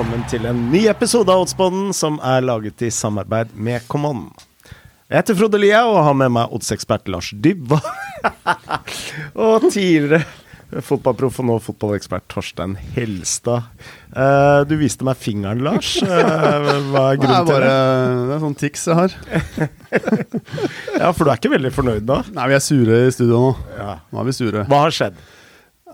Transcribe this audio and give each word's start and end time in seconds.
velkommen 0.00 0.22
til 0.32 0.46
en 0.48 0.60
ny 0.72 0.86
episode 0.88 1.28
av 1.28 1.42
Oddsboden 1.42 1.90
som 1.92 2.14
er 2.24 2.40
laget 2.40 2.80
i 2.80 2.88
samarbeid 2.88 3.50
med 3.52 3.84
Common. 3.84 4.30
Jeg 5.10 5.18
heter 5.18 5.36
Frode 5.36 5.58
Lia 5.60 5.82
og 5.84 5.98
har 6.06 6.14
med 6.16 6.30
meg 6.32 6.54
oddsekspert 6.56 7.10
Lars 7.12 7.28
Dybva. 7.36 7.76
og 9.44 9.66
tidligere 9.66 10.22
fotballproff 10.86 11.42
og 11.42 11.48
nå 11.50 11.56
fotballekspert 11.60 12.24
Torstein 12.32 12.78
Helstad. 12.94 13.68
Uh, 14.14 14.64
du 14.64 14.72
viste 14.80 15.04
meg 15.04 15.20
fingeren, 15.20 15.60
Lars. 15.66 15.90
Uh, 16.00 16.08
hva 16.08 17.02
er 17.10 17.18
er 17.18 17.20
grunnen 17.20 17.50
til 17.50 17.60
det? 17.66 17.74
det 18.30 18.34
er 18.38 18.42
sånn 18.46 18.56
tics 18.62 18.86
jeg 18.88 19.00
har. 19.02 19.18
Ja, 21.02 21.12
For 21.12 21.26
du 21.26 21.34
er 21.34 21.36
ikke 21.36 21.52
veldig 21.58 21.74
fornøyd 21.76 22.08
nå? 22.08 22.22
Nei, 22.38 22.48
vi 22.48 22.56
er 22.56 22.64
sure 22.64 23.02
i 23.04 23.12
studio 23.12 23.42
nå. 23.50 23.52
Ja. 23.76 23.98
Nå 24.08 24.24
er 24.24 24.32
vi 24.32 24.36
sure. 24.38 24.64
Hva 24.64 24.80
har 24.86 24.96
skjedd? 24.96 25.20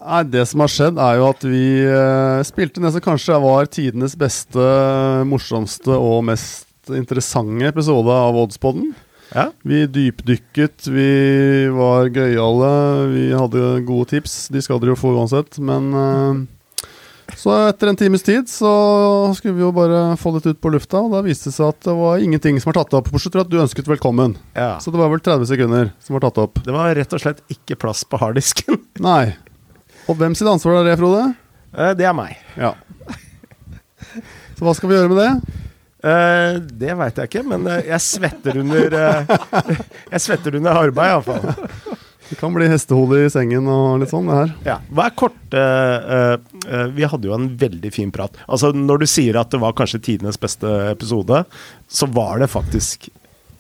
Nei, 0.03 0.23
Det 0.29 0.45
som 0.47 0.63
har 0.63 0.71
skjedd, 0.71 1.01
er 1.01 1.19
jo 1.21 1.27
at 1.31 1.47
vi 1.47 1.65
uh, 1.89 2.45
spilte 2.47 2.83
det 2.83 2.93
som 2.95 3.05
kanskje 3.05 3.41
var 3.43 3.69
tidenes 3.73 4.17
beste, 4.19 4.69
morsomste 5.29 5.97
og 5.97 6.25
mest 6.29 6.67
interessante 6.95 7.67
episode 7.67 8.13
av 8.13 8.37
Oddspodden. 8.39 8.93
Ja. 9.35 9.49
Vi 9.67 9.83
dypdykket, 9.91 10.87
vi 10.93 11.09
var 11.75 12.13
gøyale, 12.15 12.75
vi 13.11 13.25
hadde 13.35 13.65
gode 13.89 14.13
tips. 14.13 14.45
De 14.55 14.63
skal 14.63 14.79
dere 14.83 14.95
jo 14.95 15.01
få 15.01 15.17
uansett, 15.17 15.59
men 15.59 15.89
uh, 15.97 16.45
Så 17.35 17.51
etter 17.67 17.91
en 17.91 17.99
times 17.99 18.23
tid 18.23 18.47
så 18.47 18.71
skulle 19.35 19.57
vi 19.57 19.65
jo 19.65 19.73
bare 19.75 20.15
få 20.21 20.31
dette 20.37 20.55
ut 20.55 20.61
på 20.63 20.71
lufta, 20.77 21.03
og 21.03 21.17
da 21.17 21.25
viste 21.27 21.51
det 21.51 21.57
seg 21.57 21.73
at 21.73 21.89
det 21.89 21.97
var 21.99 22.23
ingenting 22.23 22.61
som 22.63 22.71
var 22.71 22.85
tatt 22.85 22.95
opp, 23.01 23.11
bortsett 23.11 23.35
fra 23.35 23.43
at 23.43 23.51
du 23.51 23.59
ønsket 23.65 23.91
velkommen. 23.91 24.37
ja. 24.55 24.77
Så 24.79 24.95
det 24.95 25.03
var 25.03 25.11
vel 25.11 25.25
30 25.25 25.51
sekunder 25.51 25.91
som 25.99 26.15
var 26.15 26.29
tatt 26.29 26.39
opp. 26.45 26.63
Det 26.63 26.77
var 26.77 26.95
rett 26.95 27.19
og 27.19 27.25
slett 27.25 27.43
ikke 27.51 27.81
plass 27.83 28.07
på 28.07 28.23
harddisken. 28.23 28.79
Nei. 29.03 29.35
Og 30.07 30.19
hvem 30.19 30.35
sitt 30.39 30.49
ansvar 30.49 30.81
er 30.81 30.91
det, 30.91 30.99
Frode? 31.01 31.29
Eh, 31.75 31.93
det 31.99 32.07
er 32.07 32.15
meg. 32.17 32.37
Ja. 32.59 32.75
Så 34.57 34.65
hva 34.65 34.75
skal 34.77 34.91
vi 34.91 34.99
gjøre 34.99 35.13
med 35.13 35.23
det? 35.23 35.63
Uh, 36.07 36.61
det 36.79 36.95
veit 36.95 37.17
jeg 37.19 37.31
ikke, 37.31 37.43
men 37.51 37.65
eh, 37.67 37.89
jeg 37.89 38.05
svetter 38.05 38.59
under 38.61 38.95
uh, 38.95 39.71
Jeg 40.13 40.23
svetter 40.23 40.59
under 40.59 40.79
arbeid, 40.85 41.17
iallfall. 41.17 41.97
Det 42.29 42.37
kan 42.39 42.55
bli 42.55 42.69
hestehode 42.71 43.25
i 43.25 43.31
sengen 43.33 43.67
og 43.71 44.03
litt 44.03 44.13
sånn, 44.13 44.29
det 44.29 44.37
her. 44.37 44.53
Ja. 44.67 44.77
Hva 44.91 45.09
er 45.09 45.17
korte 45.19 45.63
uh, 45.63 46.87
Vi 46.95 47.07
hadde 47.07 47.31
jo 47.31 47.35
en 47.35 47.49
veldig 47.59 47.91
fin 47.95 48.13
prat. 48.15 48.39
Altså, 48.47 48.71
når 48.75 49.03
du 49.03 49.09
sier 49.11 49.39
at 49.41 49.51
det 49.55 49.63
var 49.63 49.75
kanskje 49.79 50.03
tidenes 50.11 50.39
beste 50.43 50.71
episode, 50.93 51.43
så 51.89 52.11
var 52.15 52.43
det 52.43 52.51
faktisk 52.53 53.09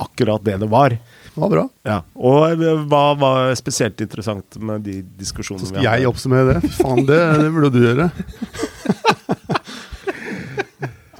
akkurat 0.02 0.44
det 0.46 0.58
det 0.62 0.70
var. 0.70 0.94
Det 1.36 1.42
var 1.42 1.50
bra. 1.52 1.62
Ja. 1.84 1.98
Og 2.16 2.64
eh, 2.64 2.84
hva 2.88 3.02
var 3.20 3.50
spesielt 3.60 4.00
interessant 4.00 4.56
med 4.56 4.86
de 4.88 5.02
diskusjonene 5.20 5.66
vi 5.66 5.68
Så 5.68 5.74
skal 5.74 5.84
jeg 5.84 6.08
oppsummere 6.08 6.54
det? 6.54 6.70
Faen, 6.78 7.02
det, 7.04 7.18
det 7.42 7.50
burde 7.52 7.70
du 7.74 7.82
gjøre. 7.82 8.06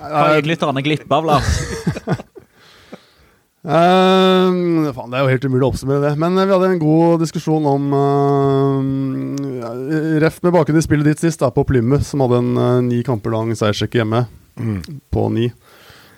Hva 0.06 0.30
gikk 0.38 0.48
lytterne 0.54 0.82
glipp 0.86 1.12
av, 1.12 1.28
Lars? 1.28 1.50
Um, 3.66 4.86
faen, 4.94 5.10
det 5.10 5.18
er 5.18 5.24
jo 5.24 5.30
helt 5.34 5.44
umulig 5.50 5.64
å 5.66 5.70
oppsummere 5.72 6.04
det. 6.06 6.14
Men 6.22 6.38
eh, 6.38 6.46
vi 6.46 6.54
hadde 6.54 6.70
en 6.70 6.80
god 6.80 7.20
diskusjon 7.24 7.64
om 7.68 7.92
uh, 7.92 8.78
Ref 10.22 10.38
med 10.46 10.54
bakgrunn 10.54 10.78
i 10.80 10.84
spillet 10.86 11.10
ditt 11.10 11.20
sist, 11.24 11.42
da, 11.42 11.50
på 11.52 11.66
Plymouth, 11.68 12.06
som 12.06 12.24
hadde 12.24 12.40
en 12.40 12.52
uh, 12.56 12.80
ni 12.86 13.04
kamper 13.04 13.34
lang 13.34 13.50
seiersrekke 13.52 14.00
hjemme. 14.00 14.24
Mm. 14.56 14.80
På 15.12 15.28
ni. 15.28 15.50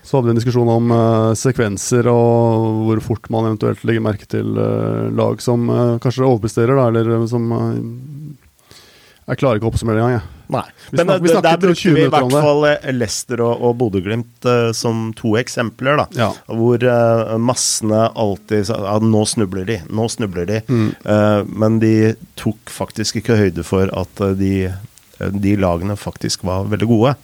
Så 0.09 0.17
hadde 0.17 0.31
vi 0.31 0.31
en 0.31 0.39
diskusjon 0.39 0.69
om 0.73 0.93
uh, 0.95 1.35
sekvenser 1.37 2.07
og 2.09 2.85
hvor 2.87 3.01
fort 3.05 3.27
man 3.29 3.51
eventuelt 3.51 3.83
legger 3.85 4.05
merke 4.07 4.25
til 4.25 4.57
uh, 4.57 5.11
lag 5.13 5.43
som 5.45 5.67
uh, 5.69 5.99
kanskje 6.01 6.25
overpresterer, 6.25 6.79
da, 6.79 6.87
eller 6.89 7.27
som 7.29 7.51
Jeg 7.53 9.41
klarer 9.43 9.61
ikke 9.61 9.69
å 9.69 9.73
oppsummere 9.75 9.99
det 9.99 10.07
engang, 10.07 10.15
jeg. 10.17 10.47
Nei. 10.55 10.63
Vi 10.89 10.97
Men 10.97 11.13
vi 11.13 11.29
snakket 11.35 11.45
der 11.45 11.61
brukte 11.67 11.93
vi 11.93 12.07
i 12.07 12.09
hvert 12.15 12.37
fall 12.39 12.65
Leicester 12.97 13.43
og, 13.45 13.67
og 13.69 13.77
Bodø-Glimt 13.83 14.49
som 14.73 15.11
to 15.19 15.35
eksempler, 15.37 16.01
da. 16.01 16.07
Ja. 16.17 16.31
Hvor 16.57 16.89
massene 17.51 18.07
alltid 18.09 18.65
sa 18.71 18.81
ja, 18.87 18.97
nå 19.05 19.27
snubler 19.29 19.69
de, 19.69 19.77
nå 19.93 20.09
snubler 20.09 20.49
de. 20.49 20.63
Mm. 20.73 20.89
Men 21.53 21.77
de 21.85 21.93
tok 22.41 22.73
faktisk 22.73 23.21
ikke 23.21 23.37
høyde 23.37 23.67
for 23.69 23.93
at 23.93 24.25
de, 24.41 24.71
de 25.37 25.57
lagene 25.61 26.01
faktisk 26.01 26.49
var 26.49 26.65
veldig 26.73 26.89
gode. 26.97 27.17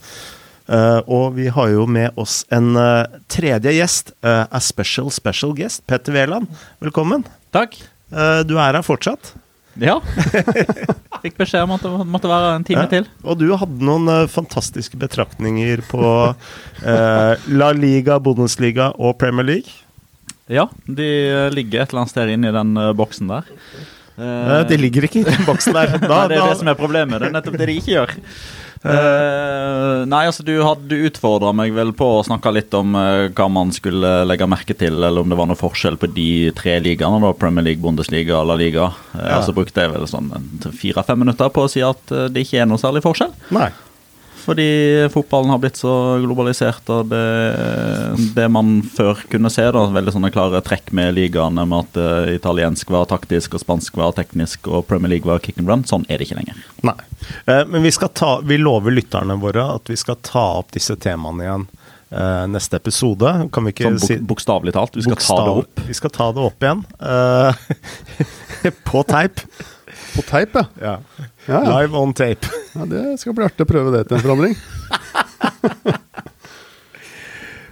Eh, 0.69 1.01
og 1.13 1.35
vi 1.37 1.49
har 1.53 1.69
jo 1.75 1.85
med 1.87 2.17
oss 2.21 2.43
en 2.55 2.73
eh, 2.81 3.05
tredje 3.29 3.73
gjest. 3.77 4.13
eh, 4.25 4.45
a 4.49 4.61
special, 4.61 5.11
special 5.13 5.53
guest. 5.57 5.83
Petter 5.87 6.13
Wæland, 6.17 6.49
velkommen. 6.81 7.25
Takk. 7.55 7.77
Du 8.47 8.53
er 8.61 8.77
her 8.77 8.85
fortsatt. 8.87 9.33
Ja. 9.81 9.97
Fikk 11.25 11.35
beskjed 11.41 11.65
om 11.65 11.73
at 11.75 11.83
det 11.83 11.91
måtte 12.07 12.29
være 12.31 12.53
en 12.61 12.67
time 12.67 12.85
Ja. 12.85 12.91
til. 12.93 13.09
Og 13.25 13.41
du 13.41 13.49
hadde 13.59 13.83
noen 13.83 14.07
uh, 14.07 14.29
fantastiske 14.31 14.95
betraktninger 15.01 15.83
på 15.89 16.03
uh, 16.31 17.49
La 17.51 17.73
Liga, 17.75 18.21
Bundesliga 18.23 18.93
og 18.99 19.17
Premier 19.19 19.49
League. 19.49 19.73
Ja, 20.47 20.69
de 20.87 21.09
ligger 21.57 21.83
et 21.83 21.91
eller 21.91 22.05
annet 22.05 22.13
sted 22.13 22.31
inni 22.37 22.53
den 22.55 22.77
uh, 22.79 22.93
boksen 22.95 23.33
der. 23.33 23.49
Eh, 24.15 24.61
det 24.69 24.79
ligger 24.79 25.09
ikke 25.09 25.23
i 25.23 25.27
den 25.27 25.47
boksen 25.47 25.75
der. 25.75 25.97
Da, 26.05 26.25
Nei, 26.25 26.29
det 26.35 26.39
er 26.39 26.53
det 26.53 26.61
som 26.61 26.71
er 26.71 26.79
problemet. 26.79 27.21
Det 27.21 27.31
er 27.31 27.35
nettopp 27.35 27.59
det 27.61 27.71
de 27.71 27.81
ikke 27.81 27.97
gjør. 27.97 28.15
Uh, 28.85 30.03
nei, 30.05 30.27
altså 30.29 30.45
du 30.45 30.59
hadde 30.61 30.99
utfordra 31.09 31.55
meg 31.57 31.73
vel 31.73 31.95
på 31.97 32.05
å 32.19 32.25
snakke 32.27 32.51
litt 32.53 32.75
om 32.77 32.93
uh, 32.93 33.31
hva 33.33 33.47
man 33.49 33.71
skulle 33.73 34.11
legge 34.29 34.45
merke 34.45 34.77
til, 34.77 34.99
eller 34.99 35.23
om 35.23 35.33
det 35.33 35.39
var 35.39 35.49
noe 35.49 35.57
forskjell 35.57 35.97
på 36.03 36.11
de 36.13 36.27
tre 36.59 36.75
ligaene, 36.85 37.23
da, 37.25 37.31
Premier 37.33 37.65
League, 37.65 37.81
Bundesliga 37.81 38.43
og 38.43 38.51
La 38.51 38.59
Liga. 38.61 38.91
Ja. 39.17 39.39
Så 39.41 39.57
brukte 39.57 39.87
jeg 39.87 39.95
vel 39.95 40.05
sånn 40.11 40.29
fire-fem 40.69 41.25
minutter 41.25 41.49
på 41.49 41.65
å 41.65 41.73
si 41.73 41.81
at 41.81 42.13
det 42.13 42.45
ikke 42.45 42.61
er 42.61 42.69
noe 42.69 42.83
særlig 42.83 43.07
forskjell. 43.09 43.33
nei. 43.57 43.71
Fordi 44.45 45.09
fotballen 45.13 45.51
har 45.55 45.61
blitt 45.63 45.79
så 45.81 45.91
globalisert, 46.21 46.85
og 46.93 47.09
det, 47.09 47.23
det 48.37 48.45
man 48.53 48.77
før 48.95 49.23
kunne 49.33 49.49
se, 49.53 49.65
da, 49.73 49.85
veldig 49.95 50.13
sånne 50.13 50.31
klare 50.35 50.61
trekk 50.65 50.93
med 50.97 51.15
ligaene, 51.17 51.65
med 51.71 51.87
at 51.87 52.01
uh, 52.01 52.33
italiensk 52.35 52.93
var 52.93 53.09
taktisk, 53.09 53.57
og 53.57 53.63
spansk 53.65 53.97
var 53.97 54.13
teknisk, 54.19 54.69
og 54.69 54.85
Premier 54.91 55.15
League 55.17 55.29
var 55.29 55.41
kick 55.45 55.57
and 55.63 55.71
run, 55.71 55.87
sånn 55.89 56.05
er 56.09 56.21
det 56.21 56.29
ikke 56.29 56.41
lenger. 56.43 56.61
nei. 56.85 56.99
Eh, 57.49 57.63
men 57.67 57.83
vi, 57.83 57.91
skal 57.95 58.11
ta, 58.13 58.35
vi 58.45 58.59
lover 58.61 58.93
lytterne 58.93 59.39
våre 59.41 59.65
at 59.79 59.89
vi 59.89 59.97
skal 59.97 60.19
ta 60.21 60.43
opp 60.59 60.75
disse 60.77 60.93
temaene 61.01 61.47
igjen 61.47 61.63
eh, 62.13 62.43
neste 62.53 62.77
episode. 62.77 63.31
Kan 63.55 63.65
vi 63.65 63.73
ikke 63.73 63.87
Sånn 63.95 64.03
si 64.03 64.19
bokstavelig 64.21 64.75
talt. 64.77 64.99
Vi 64.99 65.07
skal 65.07 65.21
ta 65.25 65.39
det 65.41 65.55
opp. 65.63 65.81
Vi 65.89 65.97
skal 65.97 66.13
ta 66.13 66.27
det 66.37 66.45
opp 66.45 66.67
igjen. 66.69 66.85
eh, 67.01 68.69
på 68.91 69.05
teip. 69.09 69.41
På 70.15 70.27
teip. 70.29 70.61
Ja, 70.85 70.99
ja. 71.49 71.65
Live 71.65 71.97
on 71.97 72.13
tape. 72.13 72.64
Ja. 72.75 72.87
Det 72.91 73.05
skal 73.23 73.37
bli 73.37 73.47
artig 73.47 73.67
å 73.67 73.71
prøve 73.71 73.95
det 73.95 74.05
til 74.09 74.19
en 74.19 74.25
forandring. 74.25 74.57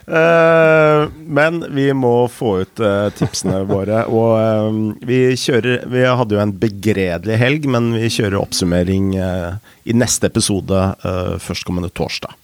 Uh, 0.02 1.06
men 1.38 1.62
vi 1.74 1.88
må 1.96 2.14
få 2.32 2.54
ut 2.64 2.82
uh, 2.82 3.08
tipsene 3.16 3.62
våre. 3.68 4.04
Og 4.10 4.32
uh, 4.38 5.00
vi 5.06 5.24
kjører 5.38 5.86
Vi 5.92 6.04
hadde 6.06 6.36
jo 6.36 6.42
en 6.42 6.54
begredelig 6.62 7.40
helg, 7.40 7.68
men 7.70 7.92
vi 7.96 8.10
kjører 8.12 8.40
oppsummering 8.42 9.14
i 9.16 9.96
neste 9.96 10.30
episode 10.30 10.86
uh, 11.04 11.36
førstkommende 11.42 11.92
torsdag. 11.94 12.38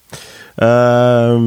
Eh, 0.59 1.39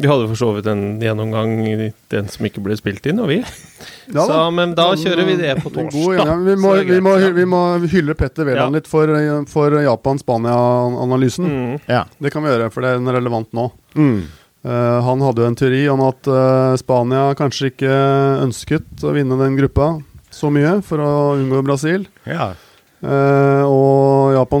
Vi 0.00 0.08
hadde 0.08 0.28
for 0.30 0.38
så 0.40 0.50
vidt 0.56 0.68
en 0.70 0.84
gjennomgang 1.02 1.52
i 1.68 1.90
den 2.12 2.28
som 2.32 2.46
ikke 2.48 2.62
ble 2.64 2.76
spilt 2.78 3.04
inn, 3.10 3.20
og 3.20 3.28
vi. 3.30 3.40
Ja, 4.10 4.24
så, 4.26 4.38
men 4.54 4.72
da 4.78 4.88
kjører 4.98 5.26
vi 5.28 5.36
det 5.38 5.52
på 5.60 5.70
En 5.70 5.90
god 5.92 6.16
torsdag. 6.16 6.44
vi, 6.46 6.54
må, 6.58 6.74
vi, 6.88 7.00
må, 7.04 7.12
vi 7.36 7.44
må 7.48 7.60
hylle 7.92 8.16
Petter 8.18 8.48
Wæland 8.48 8.74
Ja. 8.74 8.80
litt 8.80 8.88
for, 8.90 9.12
for 9.52 9.76
Japan-Spania-analysen. 9.84 11.46
Mm. 11.50 11.74
ja. 11.86 12.04
Det 12.18 12.32
kan 12.34 12.44
vi 12.44 12.52
gjøre, 12.52 12.70
for 12.74 12.86
det 12.86 12.94
er 12.96 13.18
relevant 13.20 13.52
nå. 13.56 13.68
Mm. 13.94 14.22
Uh, 14.60 14.98
han 15.06 15.22
hadde 15.24 15.40
jo 15.40 15.48
en 15.48 15.56
teori 15.56 15.82
om 15.88 16.02
at 16.04 16.28
uh, 16.28 16.76
Spania 16.80 17.30
kanskje 17.38 17.70
ikke 17.70 17.92
ønsket 18.44 19.04
å 19.08 19.14
vinne 19.16 19.38
den 19.40 19.56
gruppa 19.56 19.94
så 20.30 20.50
mye 20.52 20.78
for 20.86 21.00
å 21.02 21.12
unngå 21.38 21.62
Brasil. 21.68 22.08
ja. 22.28 22.52
Uh, 23.00 23.64
og 23.64 23.99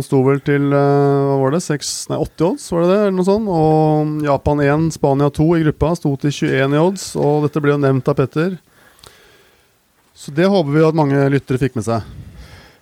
Japan 0.00 0.06
sto 0.06 0.20
vel 0.24 0.40
til 0.40 0.72
eh, 0.72 1.26
hva 1.28 1.36
var 1.42 1.52
det, 1.52 1.60
6, 1.64 1.90
nei, 2.10 2.18
80 2.24 2.46
odds, 2.46 2.64
var 2.72 2.82
det 2.84 2.88
det? 2.90 2.98
eller 3.00 3.16
noe 3.18 3.26
sånt. 3.28 3.50
Og 3.52 4.24
Japan 4.24 4.60
1, 4.64 4.88
Spania 4.96 5.28
2 5.30 5.46
i 5.58 5.62
gruppa 5.66 5.92
sto 5.98 6.12
til 6.22 6.32
21 6.32 6.74
i 6.74 6.80
odds, 6.80 7.04
og 7.20 7.44
dette 7.46 7.60
ble 7.62 7.74
jo 7.74 7.80
nevnt 7.82 8.08
av 8.08 8.16
Petter. 8.18 8.56
Så 10.16 10.32
det 10.36 10.48
håper 10.52 10.72
vi 10.74 10.84
at 10.84 10.96
mange 10.98 11.20
lyttere 11.32 11.60
fikk 11.60 11.76
med 11.78 11.86
seg. 11.86 12.02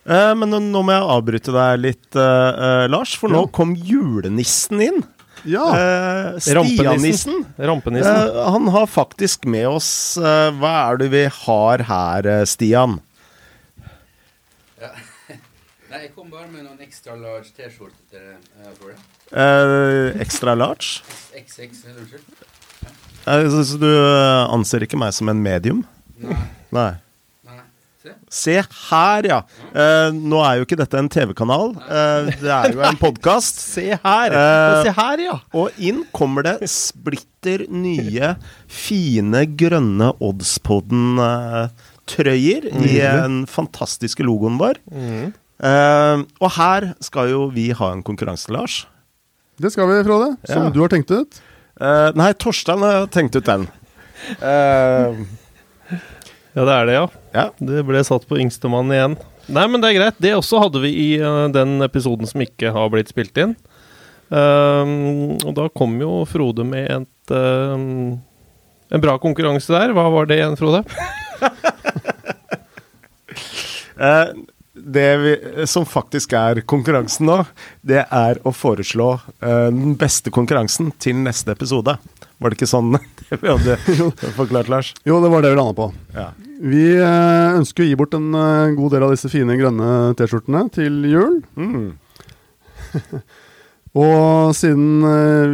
Eh, 0.09 0.33
men 0.39 0.51
nå, 0.73 0.81
må 0.83 0.95
jeg 0.95 1.11
avbryte 1.17 1.55
deg 1.55 1.83
litt, 1.83 2.09
eh, 2.17 2.63
eh, 2.69 2.87
Lars, 2.91 3.15
for 3.19 3.29
nå 3.31 3.45
Ja. 3.47 3.51
kom 3.53 3.75
julenissen 3.77 4.81
inn. 4.81 5.03
Ja! 5.47 5.67
Eh, 5.71 6.39
Rampenissen. 6.55 6.75
Stianissen. 6.75 7.45
Rampenissen. 7.59 8.15
Eh, 8.15 8.51
han 8.51 8.67
har 8.75 8.87
faktisk 8.91 9.45
med 9.47 9.69
oss 9.71 10.17
eh, 10.19 10.49
Hva 10.59 10.73
er 10.91 10.97
det 10.99 11.11
vi 11.13 11.21
har 11.31 11.79
her, 11.87 12.31
Stian? 12.45 12.99
Nei, 15.89 16.03
jeg 16.05 16.11
kom 16.13 16.29
bare 16.29 16.45
med 16.53 16.67
noen 16.67 16.83
extra 16.85 17.15
large 17.17 17.49
T-skjorter 17.57 17.97
til 18.13 18.37
uh, 18.61 18.69
for 18.77 18.93
det. 18.93 18.99
Eh, 19.33 20.21
extra 20.21 20.53
large? 20.57 21.01
XX, 21.33 21.73
unnskyld. 21.95 22.25
Eh, 23.29 23.45
så, 23.53 23.61
så 23.71 23.77
du 23.81 23.89
eh, 23.89 24.53
anser 24.53 24.85
ikke 24.85 25.01
meg 25.01 25.13
som 25.17 25.29
en 25.33 25.41
medium? 25.41 25.81
Nei, 26.21 26.37
Nei. 26.77 26.93
Se 28.33 28.55
her, 28.61 29.25
ja. 29.29 29.43
Uh, 29.73 30.09
nå 30.13 30.39
er 30.45 30.57
jo 30.61 30.65
ikke 30.69 30.77
dette 30.81 30.99
en 31.01 31.09
TV-kanal. 31.13 31.73
Uh, 31.81 32.29
det 32.37 32.53
er 32.53 32.73
jo 32.77 32.81
en 32.85 32.97
podkast. 33.01 33.57
Se 33.75 33.87
her! 33.89 34.29
Uh, 34.33 34.85
Se 34.85 34.93
her, 34.97 35.19
ja! 35.25 35.37
Og 35.57 35.73
inn 35.81 36.05
kommer 36.13 36.43
det 36.45 36.69
splitter 36.69 37.65
nye, 37.73 38.35
fine, 38.69 39.47
grønne 39.57 40.13
Oddspodden-trøyer 40.21 42.69
i 42.77 43.01
den 43.01 43.47
fantastiske 43.49 44.21
logoen 44.29 44.61
vår. 44.61 44.77
Eh, 45.59 46.23
og 46.41 46.51
her 46.55 46.93
skal 47.03 47.31
jo 47.33 47.49
vi 47.55 47.71
ha 47.75 47.91
en 47.95 48.03
konkurranse, 48.07 48.51
Lars. 48.55 48.83
Det 49.59 49.73
skal 49.75 49.89
vi, 49.91 50.03
Frode. 50.07 50.37
Som 50.47 50.69
Ja. 50.69 50.71
du 50.71 50.81
har 50.85 50.89
tenkt 50.93 51.11
ut. 51.11 51.41
Uh, 51.81 52.11
nei, 52.19 52.33
Torstein 52.35 52.83
har 52.83 53.07
tenkt 53.07 53.37
ut 53.39 53.45
den. 53.47 53.69
Uh, 54.43 55.15
Ja, 56.57 56.65
det 56.65 56.75
er 56.75 56.87
det, 56.89 56.95
ja. 56.97 57.05
ja. 57.35 57.45
Det 57.63 57.85
ble 57.87 58.01
satt 58.03 58.25
på 58.27 58.39
yngstemann 58.41 58.91
igjen. 58.91 59.17
Nei, 59.49 59.67
men 59.71 59.81
det 59.81 59.91
er 59.93 59.99
greit. 60.01 60.17
Det 60.19 60.33
også 60.35 60.59
hadde 60.65 60.81
vi 60.83 60.91
i 60.91 61.19
den 61.55 61.77
episoden 61.87 62.27
som 62.27 62.43
ikke 62.43 62.73
har 62.75 62.89
blitt 62.91 63.13
spilt 63.13 63.37
inn. 63.39 63.53
Ehm, 64.35 65.37
og 65.47 65.55
da 65.55 65.69
kom 65.71 65.95
jo 66.03 66.25
Frode 66.27 66.67
med 66.67 66.91
et 66.91 67.31
en 68.91 69.01
bra 69.05 69.15
konkurranse 69.23 69.71
der. 69.71 69.95
Hva 69.95 70.09
var 70.11 70.27
det 70.27 70.41
igjen, 70.41 70.57
Frode? 70.59 70.83
Eh, 73.99 74.29
det 74.85 75.09
vi, 75.23 75.33
som 75.71 75.87
faktisk 75.89 76.33
er 76.37 76.61
konkurransen 76.69 77.29
nå, 77.29 77.39
det 77.87 78.05
er 78.05 78.41
å 78.47 78.53
foreslå 78.55 79.09
uh, 79.19 79.69
den 79.73 79.97
beste 79.99 80.33
konkurransen 80.35 80.93
til 81.03 81.19
neste 81.25 81.55
episode. 81.55 81.97
Var 82.39 82.51
det 82.51 82.59
ikke 82.59 82.71
sånn 82.71 82.95
det 83.31 83.41
vi 83.43 83.51
hadde 83.51 83.79
forklart, 84.37 84.71
Lars? 84.73 84.93
Jo, 85.09 85.21
det 85.25 85.33
var 85.33 85.45
det 85.45 85.53
vi 85.55 85.59
landa 85.61 85.77
på. 85.79 85.91
Ja. 86.15 86.31
Vi 86.59 86.85
uh, 87.01 87.59
ønsker 87.59 87.85
å 87.85 87.89
gi 87.91 87.99
bort 87.99 88.17
en 88.19 88.31
uh, 88.37 88.71
god 88.79 88.97
del 88.97 89.09
av 89.09 89.15
disse 89.15 89.33
fine 89.33 89.59
grønne 89.61 90.15
T-skjortene 90.19 90.65
til 90.75 91.03
jul. 91.09 91.43
Mm. 91.59 91.93
Og 93.99 94.55
siden 94.55 95.01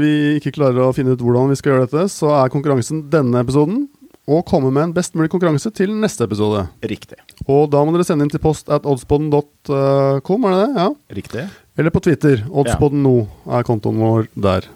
vi 0.01 0.15
ikke 0.37 0.53
klarer 0.57 0.89
å 0.89 0.93
finne 0.93 1.15
ut 1.15 1.23
hvordan 1.23 1.53
vi 1.53 1.57
skal 1.57 1.71
gjøre 1.73 1.87
dette, 1.87 2.09
så 2.13 2.33
er 2.43 2.51
konkurransen 2.53 3.07
denne 3.13 3.41
episoden 3.41 3.87
å 4.25 4.41
komme 4.47 4.71
med 4.73 4.89
en 4.89 4.95
best 4.97 5.17
mulig 5.19 5.29
konkurranse 5.33 5.69
til 5.77 5.93
neste 6.01 6.25
episode. 6.25 6.65
Riktig. 6.81 7.19
Og 7.45 7.67
da 7.73 7.83
må 7.85 7.93
dere 7.93 8.07
sende 8.09 8.25
inn 8.25 8.33
til 8.33 8.41
post 8.41 8.71
at 8.73 8.87
oddspodden.com, 8.89 10.47
er 10.49 10.55
det 10.55 10.61
det? 10.63 10.71
Ja. 10.81 10.87
Riktig. 11.19 11.45
Eller 11.77 11.93
på 11.93 12.01
Twitter. 12.05 12.45
Oddspodden 12.49 13.03
nå 13.05 13.17
er 13.53 13.67
kontoen 13.69 14.01
vår 14.01 14.31
der. 14.47 14.69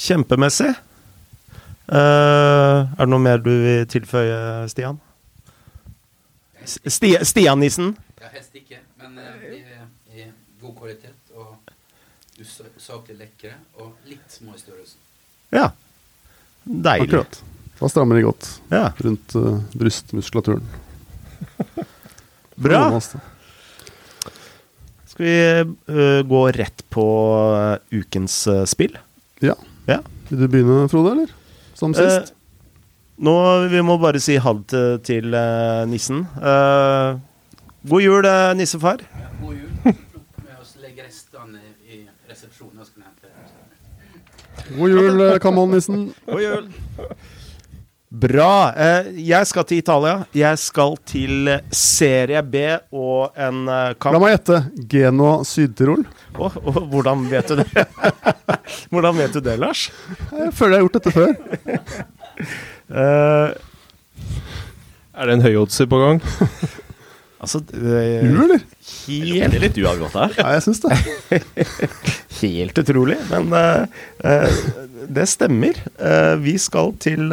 Kjempemessig. 0.00 0.72
Uh, 1.90 2.86
er 2.86 3.02
det 3.02 3.10
noe 3.10 3.22
mer 3.22 3.42
du 3.42 3.50
vil 3.50 3.86
tilføye, 3.90 4.66
Stian? 4.70 4.98
Sti 6.66 7.16
Stian-nissen? 7.26 7.94
Ja, 8.20 8.30
helst 8.34 8.54
ikke, 8.54 8.78
men 9.00 9.16
eh, 9.18 9.46
de 9.46 9.60
er 9.74 9.86
i 10.14 10.26
god 10.60 10.74
kvalitet 10.76 11.34
og 11.34 11.56
usaklig 12.40 13.16
lekre 13.18 13.54
og 13.80 13.94
litt 14.08 14.26
små 14.30 14.54
i 14.54 14.60
størrelsen. 14.60 15.00
Ja. 15.54 15.70
Deilig. 16.64 17.08
Akkurat. 17.08 17.40
Da 17.80 17.88
strammer 17.88 18.16
de 18.18 18.22
godt 18.26 18.60
Ja. 18.68 18.92
rundt 19.00 19.34
uh, 19.34 19.60
brystmuskulaturen. 19.72 20.66
Bra. 22.60 23.00
Skal 25.08 25.24
vi 25.24 25.36
uh, 25.88 26.20
gå 26.28 26.42
rett 26.52 26.84
på 26.92 27.04
uh, 27.56 27.78
ukens 27.90 28.42
spill? 28.68 28.98
Ja. 29.40 29.56
Ja. 29.88 30.02
Vil 30.28 30.42
du 30.44 30.48
begynne, 30.52 30.88
Frode, 30.92 31.14
eller? 31.16 31.32
Som 31.74 31.96
sist? 31.96 32.34
Nå, 33.20 33.34
Vi 33.72 33.80
må 33.84 33.96
bare 34.00 34.20
si 34.20 34.36
ha 34.40 34.52
det 34.72 34.84
til, 35.04 35.34
nissen. 35.90 36.22
Eh, 36.40 37.18
god 37.90 38.00
jul, 38.04 38.28
nissefar. 38.56 39.02
God 39.42 39.58
jul. 39.58 39.74
Med 39.84 40.54
oss 40.62 40.72
legge 40.80 41.04
restene 41.04 41.60
i 41.84 42.06
resepsjonen. 42.30 42.80
God 44.78 44.94
jul, 44.96 45.26
Kamon-nissen. 45.42 46.06
God 46.30 46.46
jul. 46.46 46.72
Bra. 48.10 48.72
Eh, 48.74 49.12
jeg 49.22 49.46
skal 49.46 49.64
til 49.70 49.78
Italia. 49.78 50.24
Jeg 50.34 50.58
skal 50.58 50.96
til 51.06 51.46
Serie 51.70 52.40
B 52.42 52.62
og 52.90 53.36
en 53.38 53.60
eh, 53.70 53.92
kamp 54.02 54.16
La 54.16 54.20
meg 54.24 54.32
gjette. 54.34 54.56
Geno 54.90 55.28
Syd-Tirol. 55.46 56.02
Oh, 56.34 56.56
oh, 56.58 56.80
Hvordan 56.90 57.22
vet 57.30 57.52
du 57.52 57.60
det? 57.60 57.84
hvordan 58.90 59.14
vet 59.14 59.36
du 59.38 59.44
det, 59.46 59.54
Lars? 59.62 59.84
Jeg 60.34 60.50
føler 60.58 60.74
jeg 60.74 60.80
har 60.80 60.88
gjort 60.88 60.98
dette 60.98 61.12
før. 61.14 61.30
uh, 62.90 63.54
Er 65.14 65.30
det 65.30 65.36
en 65.36 65.44
høyoddser 65.46 65.86
på 65.90 66.00
gang? 66.02 66.18
altså 67.40 67.60
eh, 67.78 68.26
Du, 68.26 68.40
eller? 68.42 68.64
helt, 69.06 69.54
Det 69.54 69.60
litt 69.68 69.78
uavgjort 69.84 70.18
her. 70.18 70.34
Ja, 70.40 70.48
jeg 70.56 70.64
syns 70.66 70.82
det. 70.82 70.98
helt 72.42 72.82
utrolig, 72.82 73.20
men 73.30 73.54
uh, 73.54 73.86
uh, 74.26 75.06
det 75.06 75.28
stemmer. 75.30 75.78
Eh, 75.94 76.34
vi 76.42 76.56
skal 76.58 76.90
til 76.98 77.30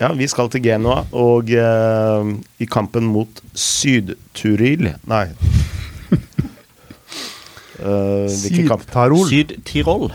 Ja, 0.00 0.12
vi 0.16 0.28
skal 0.32 0.48
til 0.48 0.62
Genoa, 0.64 1.02
og 1.12 1.50
eh, 1.52 2.28
i 2.62 2.68
kampen 2.70 3.04
mot 3.10 3.42
Syd-Turil 3.52 4.94
Nei. 5.10 5.26
Eh? 7.80 8.26
Syd-Tirol. 8.28 9.22
Syd-Tirol. 9.30 10.10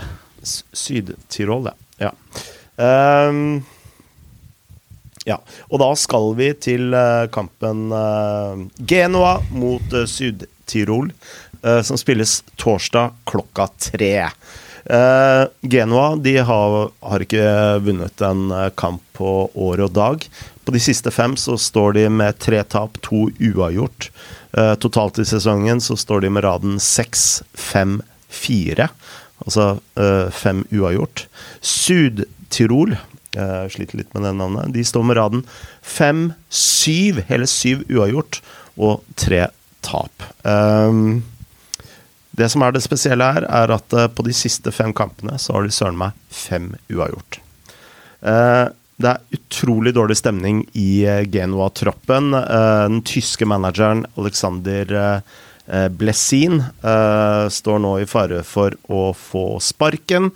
Syd-Tirol, 0.46 1.66
ja. 1.66 1.72
ja. 2.04 2.12
Ehm, 2.78 3.64
ja. 5.26 5.40
Og 5.70 5.82
da 5.82 5.88
skal 5.98 6.30
vi 6.38 6.52
til 6.62 6.94
eh, 6.94 7.24
kampen 7.34 7.88
eh, 7.90 8.62
Genoa 8.86 9.40
mot 9.50 9.96
eh, 9.98 10.06
Syd-Tirol, 10.06 11.10
eh, 11.62 11.82
som 11.82 11.98
spilles 11.98 12.38
torsdag 12.54 13.18
klokka 13.26 13.66
tre. 13.90 14.14
Eh, 14.86 15.44
Genoa 15.60 16.16
de 16.16 16.36
har, 16.46 16.76
har 17.00 17.24
ikke 17.24 17.46
vunnet 17.82 18.22
en 18.22 18.50
eh, 18.54 18.68
kamp 18.78 19.02
på 19.18 19.48
år 19.54 19.82
og 19.88 19.94
dag. 19.96 20.26
På 20.66 20.74
de 20.74 20.82
siste 20.82 21.10
fem 21.14 21.34
så 21.40 21.56
står 21.58 21.96
de 21.98 22.06
med 22.12 22.38
tre 22.42 22.62
tap, 22.62 23.00
to 23.02 23.26
uavgjort. 23.40 24.10
Eh, 24.54 24.74
totalt 24.82 25.18
i 25.22 25.26
sesongen 25.26 25.82
så 25.82 25.98
står 25.98 26.26
de 26.26 26.32
med 26.36 26.46
raden 26.46 26.78
seks, 26.82 27.42
fem, 27.54 27.98
fire. 28.30 28.88
Altså 29.44 29.76
eh, 29.98 30.30
fem 30.34 30.64
uavgjort. 30.70 31.26
Sud-Tirol 31.60 32.96
jeg 33.36 33.72
sliter 33.74 34.00
litt 34.00 34.14
med 34.16 34.24
det 34.24 34.32
navnet. 34.38 34.72
De 34.72 34.82
står 34.86 35.04
med 35.04 35.18
raden 35.18 35.42
fem, 35.84 36.30
syv, 36.48 37.20
hele 37.28 37.48
syv 37.50 37.82
uavgjort 37.90 38.40
og 38.80 39.02
tre 39.18 39.46
tap. 39.84 40.24
Ehm, 40.48 41.20
det 42.36 42.48
som 42.52 42.64
er 42.64 42.74
det 42.74 42.84
spesielle 42.84 43.28
her, 43.36 43.46
er 43.48 43.72
at 43.76 43.96
eh, 43.96 44.10
på 44.12 44.24
de 44.26 44.34
siste 44.36 44.72
fem 44.74 44.92
kampene 44.96 45.38
så 45.40 45.56
har 45.56 45.66
de 45.66 45.74
søren 45.74 45.98
meg 46.00 46.16
fem 46.32 46.74
uavgjort. 46.92 47.40
Eh, 48.26 48.66
det 48.96 49.10
er 49.10 49.36
utrolig 49.36 49.92
dårlig 49.96 50.18
stemning 50.20 50.62
i 50.76 51.04
eh, 51.08 51.24
Genoa-troppen. 51.32 52.32
Den 52.36 53.02
tyske 53.08 53.48
manageren 53.48 54.06
Alexander 54.16 55.20
Blessin 55.98 56.60
står 57.50 57.80
nå 57.82 57.96
i 57.98 58.06
fare 58.06 58.44
for 58.46 58.76
å 58.86 59.08
få 59.18 59.58
sparken. 59.58 60.28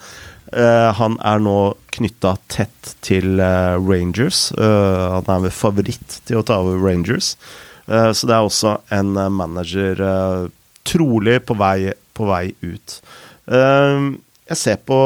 Han 0.51 1.19
er 1.23 1.39
nå 1.39 1.55
knytta 1.95 2.33
tett 2.51 2.95
til 3.07 3.39
Rangers. 3.39 4.49
Han 4.59 5.31
er 5.31 5.45
vel 5.47 5.55
favoritt 5.55 6.17
til 6.27 6.41
å 6.41 6.43
ta 6.43 6.59
over 6.65 6.83
Rangers. 6.83 7.37
Så 7.87 8.27
det 8.27 8.35
er 8.35 8.43
også 8.43 8.75
en 8.91 9.15
manager 9.37 10.03
trolig 10.89 11.41
på 11.47 11.57
vei, 11.61 11.93
på 12.17 12.29
vei 12.29 12.45
ut. 12.63 12.99
Eh, 13.51 14.11
jeg 14.51 14.59
ser 14.59 14.79
på 14.83 14.97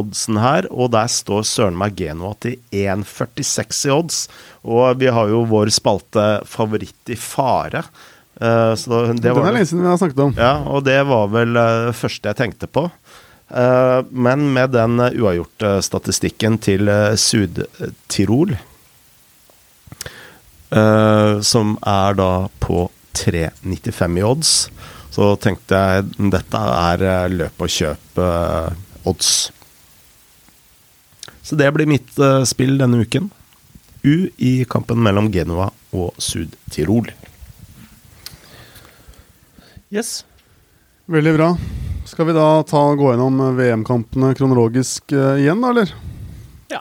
oddsen 0.00 0.40
her, 0.42 0.66
og 0.74 0.90
der 0.96 1.10
står 1.10 1.44
søren 1.46 1.76
meg 1.78 1.94
Genoa 1.98 2.34
til 2.42 2.56
1,46 2.74 3.84
i 3.86 3.92
odds. 3.94 4.24
Og 4.66 4.98
vi 4.98 5.12
har 5.14 5.30
jo 5.30 5.44
vår 5.50 5.70
spalte 5.74 6.24
favoritt 6.50 7.12
i 7.12 7.18
fare. 7.18 7.84
Eh, 8.40 8.74
så 8.74 9.04
det 9.12 9.22
Den 9.22 9.44
er 9.44 9.52
lenge 9.54 9.68
siden 9.70 9.84
vi 9.84 9.92
har 9.92 10.00
snakket 10.00 10.24
om. 10.26 10.34
ja, 10.36 10.54
og 10.66 10.84
det 10.84 10.98
var 11.06 11.30
vel 11.30 11.54
eh, 11.54 11.86
det 11.90 11.96
første 12.00 12.32
jeg 12.32 12.40
tenkte 12.40 12.66
på. 12.66 12.88
Eh, 13.50 14.00
men 14.10 14.52
med 14.52 14.74
den 14.74 14.98
uavgjort-statistikken 15.00 16.58
til 16.62 16.88
uh, 16.88 17.14
Syd-Tirol, 17.18 18.54
eh, 20.70 21.40
som 21.42 21.74
er 21.82 22.14
da 22.18 22.32
på 22.62 22.88
3,95 23.18 24.18
i 24.18 24.24
odds, 24.26 24.54
så 25.10 25.32
tenkte 25.42 25.78
jeg 25.78 26.30
dette 26.32 26.60
er 26.60 27.06
uh, 27.06 27.30
løp 27.32 27.64
og 27.64 27.72
kjøp 27.72 28.20
eh, 28.22 28.76
odds. 29.10 29.30
Så 31.42 31.56
det 31.58 31.70
blir 31.74 31.88
mitt 31.90 32.18
eh, 32.20 32.42
spill 32.46 32.76
denne 32.78 33.02
uken. 33.02 33.30
U 34.06 34.14
i 34.38 34.52
kampen 34.70 35.00
mellom 35.02 35.28
Genova 35.34 35.70
og 35.90 36.14
Sud-Tirol. 36.22 37.10
Yes. 39.90 40.20
Veldig 41.10 41.32
bra. 41.34 41.48
Skal 42.06 42.28
vi 42.28 42.36
da 42.36 42.62
ta 42.62 42.84
gå 42.94 43.10
gjennom 43.10 43.40
eh, 43.42 43.56
VM-kampene 43.58 44.30
kronologisk 44.38 45.12
uh, 45.16 45.34
igjen, 45.40 45.60
da, 45.62 45.72
eller? 45.74 45.90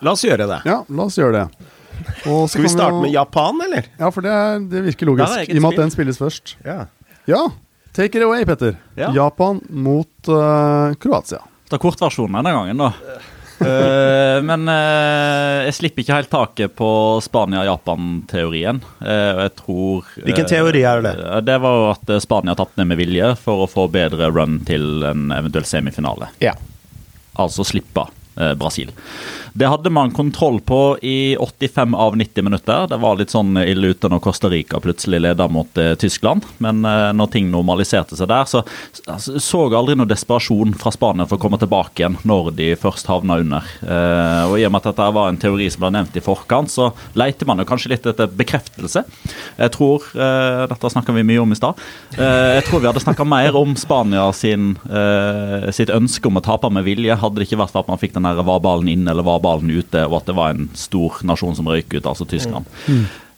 La 0.05 0.13
oss 0.13 0.23
gjøre 0.27 0.45
det. 0.45 0.59
Ja, 0.69 0.83
la 0.85 1.07
oss 1.09 1.17
gjøre 1.17 1.39
det. 1.39 1.71
Og 2.29 2.45
så 2.45 2.53
Skal 2.53 2.67
vi 2.67 2.69
starte 2.69 2.77
starte 2.77 2.93
jo- 2.99 3.01
med 3.07 3.15
Japan, 3.15 3.63
eller? 3.65 3.89
Ja, 3.97 4.11
for 4.13 4.25
det, 4.25 4.35
er, 4.37 4.61
det 4.69 4.83
virker 4.85 5.07
er 5.07 5.11
logisk, 5.11 5.35
eget 5.41 5.55
i 5.55 5.57
og 5.57 5.65
med 5.65 5.73
at 5.73 5.81
den 5.81 5.95
spilles 5.97 6.21
først. 6.21 6.53
Ja. 6.65 6.77
Ja, 7.29 7.41
take 7.99 8.17
it 8.17 8.23
away, 8.23 8.45
Petter. 8.45 8.75
Ja. 8.95 9.11
Japan 9.15 9.61
mot 9.69 10.27
uh, 10.27 10.93
Kroatia. 10.93 11.41
Ta 11.69 11.77
kortversjonen 11.77 12.39
denne 12.39 12.53
gangen, 12.55 12.77
da. 12.79 12.93
uh, 13.59 14.39
men 14.49 14.69
uh, 14.71 15.65
jeg 15.67 15.75
slipper 15.75 16.05
ikke 16.05 16.15
helt 16.15 16.31
taket 16.31 16.75
på 16.79 16.89
Spania-Japan-teorien. 17.25 18.79
Eh, 19.03 19.31
og 19.35 19.41
jeg 19.43 19.53
tror 19.59 20.13
Hvilken 20.29 20.47
teori 20.49 20.85
er 20.87 21.03
det? 21.03 21.13
Det 21.49 21.57
var 21.59 21.81
jo 21.81 21.89
at 21.91 22.13
Spania 22.23 22.55
tapte 22.57 22.79
ned 22.79 22.93
med 22.93 23.01
vilje 23.01 23.33
for 23.41 23.65
å 23.65 23.69
få 23.69 23.89
bedre 23.91 24.31
run 24.31 24.61
til 24.69 25.03
en 25.03 25.27
eventuell 25.35 25.67
semifinale. 25.67 26.31
Ja. 26.43 26.55
Altså 27.39 27.67
slippe 27.67 28.07
Brasil. 28.55 28.93
Det 29.59 29.67
hadde 29.67 29.89
man 29.89 30.11
kontroll 30.11 30.61
på 30.61 30.97
i 31.01 31.37
85 31.37 31.95
av 31.95 32.17
90 32.17 32.43
minutter. 32.43 32.87
Det 32.87 32.97
var 32.97 33.17
litt 33.19 33.33
sånn 33.33 33.57
ille 33.59 33.89
ute 33.91 34.07
når 34.07 34.21
Costa 34.23 34.47
Rica 34.47 34.79
plutselig 34.79 35.19
leda 35.19 35.49
mot 35.51 35.77
eh, 35.77 35.97
Tyskland. 35.99 36.45
Men 36.63 36.79
eh, 36.87 37.09
når 37.11 37.27
ting 37.33 37.49
normaliserte 37.51 38.15
seg 38.15 38.29
der, 38.31 38.47
så 38.47 38.61
altså, 39.03 39.35
så 39.43 39.65
jeg 39.65 39.75
aldri 39.75 39.97
noe 39.99 40.07
desperasjon 40.07 40.77
fra 40.79 40.93
Spania 40.95 41.27
for 41.27 41.35
å 41.35 41.43
komme 41.43 41.59
tilbake 41.59 42.05
igjen 42.05 42.15
når 42.23 42.53
de 42.55 42.69
først 42.79 43.11
havna 43.11 43.41
under. 43.43 43.67
Eh, 43.83 44.45
og 44.45 44.55
i 44.61 44.63
og 44.63 44.71
med 44.71 44.79
at 44.79 44.87
dette 44.93 45.09
var 45.17 45.27
en 45.33 45.41
teori 45.43 45.67
som 45.75 45.83
ble 45.83 45.91
nevnt 45.97 46.15
i 46.15 46.23
forkant, 46.23 46.71
så 46.71 46.87
leiter 47.19 47.51
man 47.51 47.59
jo 47.59 47.67
kanskje 47.67 47.91
litt 47.97 48.07
etter 48.07 48.31
bekreftelse. 48.31 49.03
Jeg 49.59 49.75
tror 49.75 50.07
Dette 50.69 50.89
snakka 50.93 51.11
vi 51.17 51.25
mye 51.27 51.41
om 51.41 51.51
i 51.51 51.57
stad. 51.57 51.79
Jeg 52.15 52.63
tror 52.67 52.79
vi 52.79 52.87
hadde 52.87 53.01
snakka 53.03 53.25
mer 53.27 53.55
om 53.59 53.73
Spania 53.79 54.23
sin, 54.35 54.71
sitt 55.75 55.91
ønske 55.93 56.29
om 56.29 56.39
å 56.39 56.43
tape 56.45 56.69
med 56.71 56.85
vilje, 56.87 57.17
hadde 57.19 57.41
det 57.41 57.47
ikke 57.49 57.59
vært 57.59 57.73
for 57.73 57.83
at 57.83 57.91
man 57.91 57.99
fikk 57.99 58.15
den 58.15 58.27
der 58.27 58.39
var 58.45 58.61
ballen 58.63 58.91
inn 58.91 59.07
eller 59.09 59.25
var 59.25 59.41
ballen 59.43 59.48
ute, 59.57 60.05
og 60.07 60.19
at 60.21 60.29
det 60.29 60.35
var 60.37 60.53
en 60.53 60.69
stor 60.77 61.19
nasjon 61.27 61.57
som 61.57 61.67
røyk 61.67 61.97
ut, 61.97 62.05
altså 62.05 62.27
Tyskland. 62.29 62.65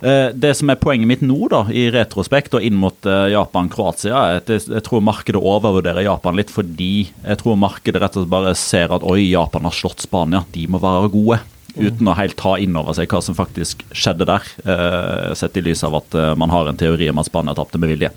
Eh, 0.02 0.30
Det 0.34 0.56
som 0.58 0.70
er 0.70 0.80
poenget 0.82 1.08
mitt 1.08 1.22
nå, 1.22 1.38
da, 1.52 1.64
i 1.70 1.90
retrospekt 1.94 2.56
og 2.58 2.66
inn 2.66 2.78
mot 2.82 3.06
eh, 3.06 3.32
Japan-Kroatia, 3.36 4.18
er 4.18 4.42
at 4.42 4.50
jeg, 4.50 4.84
tror 4.86 5.04
markedet 5.06 5.42
overvurderer 5.42 6.08
Japan 6.08 6.40
litt 6.40 6.54
fordi 6.54 7.12
jeg 7.22 7.42
tror 7.42 7.60
markedet 7.62 8.02
rett 8.02 8.18
og 8.18 8.26
slett 8.26 8.34
bare 8.34 8.56
ser 8.58 8.94
at 8.96 9.06
oi, 9.06 9.30
Japan 9.32 9.68
har 9.70 9.76
slått 9.78 10.02
Spania, 10.02 10.44
de 10.56 10.68
må 10.68 10.82
være 10.82 11.12
gode. 11.14 11.42
Uten 11.72 12.10
å 12.10 12.18
helt 12.18 12.36
ta 12.36 12.58
inn 12.60 12.76
over 12.76 12.98
seg 12.98 13.08
hva 13.14 13.22
som 13.24 13.38
faktisk 13.38 13.86
skjedde 13.96 14.28
der, 14.28 14.50
eh, 14.66 15.30
sett 15.38 15.56
i 15.56 15.64
lys 15.64 15.86
av 15.88 16.02
at 16.02 16.18
man 16.36 16.52
har 16.52 16.68
en 16.68 16.82
teori 16.82 17.08
om 17.14 17.22
at 17.22 17.30
Spania 17.30 17.56
tapte 17.56 17.80
med 17.80 17.94
vilje. 17.94 18.12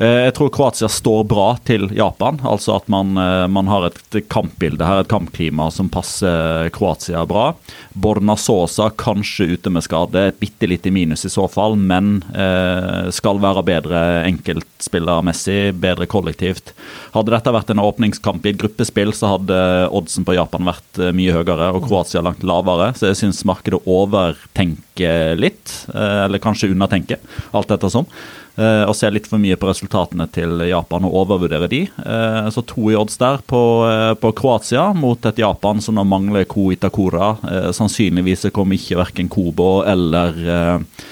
Eh, 0.00 0.24
Jeg 0.24 0.34
tror 0.34 0.48
Kroatia 0.48 0.88
står 0.88 1.26
bra 1.28 1.58
til 1.68 1.90
Japan. 1.92 2.38
Altså 2.48 2.78
at 2.78 2.86
man, 2.88 3.12
eh, 3.20 3.46
man 3.52 3.68
har 3.68 3.90
et 3.90 4.16
kampbilde 4.32 4.86
her, 4.86 5.02
et 5.02 5.10
kampklima 5.12 5.68
som 5.70 5.90
passer 5.92 6.70
Kroatia 6.72 7.26
bra. 7.28 7.52
Borna 7.92 8.36
Sosa 8.40 8.88
kanskje 8.90 9.50
ute 9.58 9.70
med 9.70 9.84
skade, 9.84 10.28
et 10.28 10.40
bitte 10.40 10.66
lite 10.70 10.90
minus 10.90 11.26
i 11.28 11.32
så 11.32 11.44
fall, 11.50 11.76
men 11.76 12.24
eh, 12.32 13.10
skal 13.12 13.42
være 13.44 13.66
bedre 13.66 14.24
enkeltspillermessig, 14.30 15.74
bedre 15.76 16.08
kollektivt. 16.08 16.72
Hadde 17.12 17.36
dette 17.36 17.52
vært 17.52 17.70
en 17.74 17.84
åpningskamp 17.84 18.46
i 18.46 18.54
et 18.54 18.60
gruppespill, 18.62 19.12
så 19.12 19.36
hadde 19.36 19.60
oddsen 19.92 20.24
på 20.24 20.38
Japan 20.38 20.64
vært 20.64 21.04
mye 21.12 21.36
høyere 21.36 21.74
og 21.74 21.84
Kroatia 21.84 22.24
langt 22.24 22.42
lavere. 22.46 22.94
Så 22.96 23.10
jeg 23.10 23.20
syns 23.20 23.44
markedet 23.44 23.84
overtenker 23.84 25.36
litt, 25.36 25.84
eller 25.92 26.40
kanskje 26.40 26.72
undertenker, 26.72 27.20
alt 27.52 27.68
ettersom. 27.76 28.06
Eh, 28.06 28.49
og 28.58 28.96
ser 28.98 29.12
litt 29.14 29.28
for 29.30 29.40
mye 29.40 29.56
på 29.56 29.68
resultatene 29.70 30.26
til 30.34 30.60
Japan 30.68 31.06
og 31.08 31.14
overvurderer 31.22 31.70
de. 31.70 31.82
Eh, 31.86 32.48
så 32.52 32.64
to 32.66 32.90
i 32.90 32.96
odds 32.98 33.16
der 33.20 33.38
på, 33.48 33.60
eh, 33.88 34.14
på 34.20 34.32
Kroatia 34.36 34.90
mot 34.92 35.24
et 35.30 35.38
Japan 35.40 35.80
som 35.80 35.96
nå 35.96 36.04
mangler 36.04 36.44
Ko 36.50 36.70
Itakura. 36.74 37.30
Eh, 37.48 37.70
sannsynligvis 37.76 38.48
kommer 38.52 38.76
ikke 38.76 38.98
verken 39.00 39.30
Kobo 39.32 39.82
eller 39.88 40.36
eh, 40.44 41.06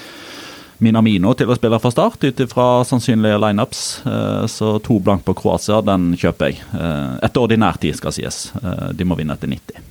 Minamino 0.79 1.33
til 1.35 1.49
å 1.51 1.57
spille 1.57 1.79
fra 1.83 1.91
start, 1.91 2.23
ut 2.23 2.39
ifra 2.45 2.67
sannsynlige 2.87 3.39
lineups. 3.43 3.81
Eh, 4.05 4.45
så 4.51 4.75
to 4.83 4.99
blank 5.03 5.25
på 5.27 5.35
Kroatia, 5.41 5.81
den 5.83 6.13
kjøper 6.19 6.51
jeg. 6.53 6.61
Eh, 6.75 7.17
etter 7.27 7.43
ordinær 7.43 7.79
tid, 7.81 7.97
skal 7.99 8.15
sies. 8.15 8.49
Eh, 8.61 8.89
de 8.95 9.07
må 9.07 9.17
vinne 9.19 9.35
etter 9.35 9.51
90. 9.51 9.85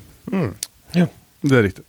Ja, 0.96 1.06
Det 1.42 1.54
er 1.58 1.62
riktig. 1.68 1.84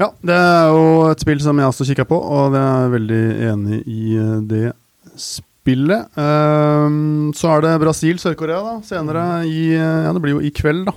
Ja, 0.00 0.08
det 0.24 0.34
er 0.34 0.72
jo 0.72 0.84
et 1.10 1.22
spill 1.22 1.40
som 1.44 1.58
jeg 1.60 1.68
også 1.68 1.86
kikka 1.90 2.06
på, 2.08 2.16
og 2.16 2.56
jeg 2.56 2.64
er 2.64 2.92
veldig 2.96 3.22
enig 3.52 3.80
i 3.86 4.16
eh, 4.16 4.34
det 4.48 4.64
spillet. 5.20 6.08
Ehm, 6.18 7.30
så 7.36 7.52
er 7.52 7.64
det 7.66 7.78
Brasil, 7.82 8.18
Sør-Korea, 8.18 8.62
da, 8.66 8.76
senere 8.86 9.26
i 9.46 9.72
Ja, 9.76 10.10
det 10.12 10.22
blir 10.24 10.38
jo 10.38 10.44
i 10.44 10.52
kveld, 10.54 10.86
da. 10.88 10.96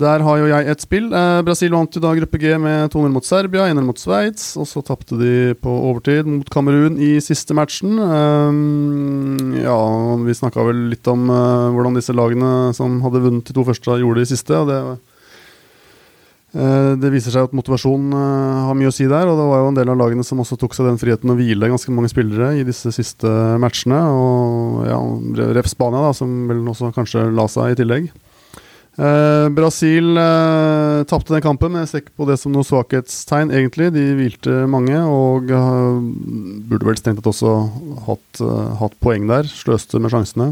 Der 0.00 0.22
har 0.22 0.38
jo 0.38 0.46
jeg 0.46 0.68
et 0.70 0.82
spill. 0.84 1.08
Eh, 1.12 1.40
Brasil 1.42 1.72
vant 1.74 1.96
jo 1.96 2.02
da 2.02 2.12
gruppe 2.14 2.38
G 2.38 2.52
med 2.62 2.92
2-0 2.92 3.10
mot 3.10 3.26
Serbia, 3.26 3.66
1-0 3.66 3.86
mot 3.88 3.98
Sveits. 3.98 4.52
Og 4.60 4.68
så 4.70 4.84
tapte 4.86 5.18
de 5.18 5.56
på 5.58 5.72
overtid 5.90 6.28
mot 6.30 6.50
Kamerun 6.52 6.98
i 7.02 7.16
siste 7.24 7.56
matchen. 7.58 7.98
Ehm, 7.98 9.56
ja, 9.58 9.78
vi 10.22 10.36
snakka 10.38 10.66
vel 10.68 10.86
litt 10.92 11.10
om 11.10 11.26
eh, 11.26 11.70
hvordan 11.74 11.98
disse 11.98 12.14
lagene 12.14 12.70
som 12.76 13.00
hadde 13.02 13.24
vunnet 13.26 13.50
de 13.50 13.56
to 13.56 13.66
første, 13.66 13.98
gjorde 13.98 14.22
det 14.22 14.28
i 14.28 14.34
siste. 14.34 14.60
og 14.62 14.70
det 14.70 14.80
Eh, 14.80 15.09
Det 16.50 17.10
viser 17.12 17.30
seg 17.30 17.46
at 17.46 17.52
motivasjon 17.54 18.08
eh, 18.10 18.62
har 18.66 18.74
mye 18.74 18.90
å 18.90 18.94
si 18.94 19.04
der, 19.06 19.28
og 19.30 19.38
det 19.38 19.44
var 19.46 19.60
jo 19.62 19.68
en 19.70 19.76
del 19.76 19.92
av 19.92 20.00
lagene 20.00 20.24
som 20.26 20.40
også 20.42 20.58
tok 20.58 20.74
seg 20.74 20.88
den 20.88 20.98
friheten 20.98 21.30
å 21.30 21.36
hvile 21.38 21.70
ganske 21.70 21.94
mange 21.94 22.10
spillere 22.10 22.56
i 22.58 22.64
disse 22.66 22.90
siste 22.94 23.30
matchene. 23.62 24.00
Og 24.10 24.80
ja, 24.90 24.98
Ref 25.54 25.70
Spania, 25.70 26.02
da, 26.08 26.16
som 26.16 26.48
vel 26.50 26.64
også 26.72 26.90
kanskje 26.96 27.28
la 27.36 27.46
seg 27.50 27.76
i 27.76 27.78
tillegg. 27.78 28.10
Eh, 29.00 29.46
Brasil 29.54 30.18
eh, 30.18 31.02
tapte 31.08 31.32
den 31.32 31.44
kampen, 31.44 31.78
jeg 31.78 31.88
ser 31.88 32.02
ikke 32.02 32.18
på 32.20 32.26
det 32.28 32.36
som 32.40 32.52
noe 32.52 32.66
svakhetstegn, 32.66 33.52
egentlig. 33.54 33.92
De 33.94 34.02
hvilte 34.18 34.64
mange, 34.70 34.98
og 35.06 35.52
eh, 35.54 36.00
burde 36.68 36.88
vel 36.88 36.98
strengt 36.98 37.22
tatt 37.22 37.30
også 37.30 37.54
hatt, 38.08 38.42
eh, 38.42 38.74
hatt 38.82 38.98
poeng 39.00 39.30
der. 39.30 39.48
Sløste 39.48 40.02
med 40.02 40.12
sjansene. 40.12 40.50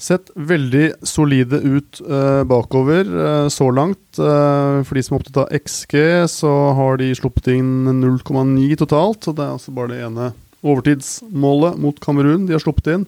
Sett 0.00 0.30
veldig 0.32 0.86
solide 1.04 1.58
ut 1.60 1.98
eh, 2.00 2.42
bakover 2.48 3.04
eh, 3.04 3.48
så 3.52 3.66
langt. 3.74 4.16
Eh, 4.16 4.80
for 4.86 4.96
de 4.96 5.02
som 5.04 5.16
er 5.16 5.20
opptatt 5.20 5.40
av 5.42 5.58
XG, 5.60 5.96
så 6.32 6.52
har 6.78 7.00
de 7.02 7.10
sluppet 7.18 7.50
inn 7.52 7.90
0,9 8.00 8.78
totalt. 8.80 9.28
Og 9.28 9.36
det 9.36 9.44
er 9.44 9.58
altså 9.58 9.74
bare 9.76 9.92
det 9.92 10.04
ene 10.06 10.30
overtidsmålet 10.64 11.76
mot 11.80 12.00
Kamerun 12.00 12.46
de 12.48 12.56
har 12.56 12.64
sluppet 12.64 12.94
inn. 12.94 13.04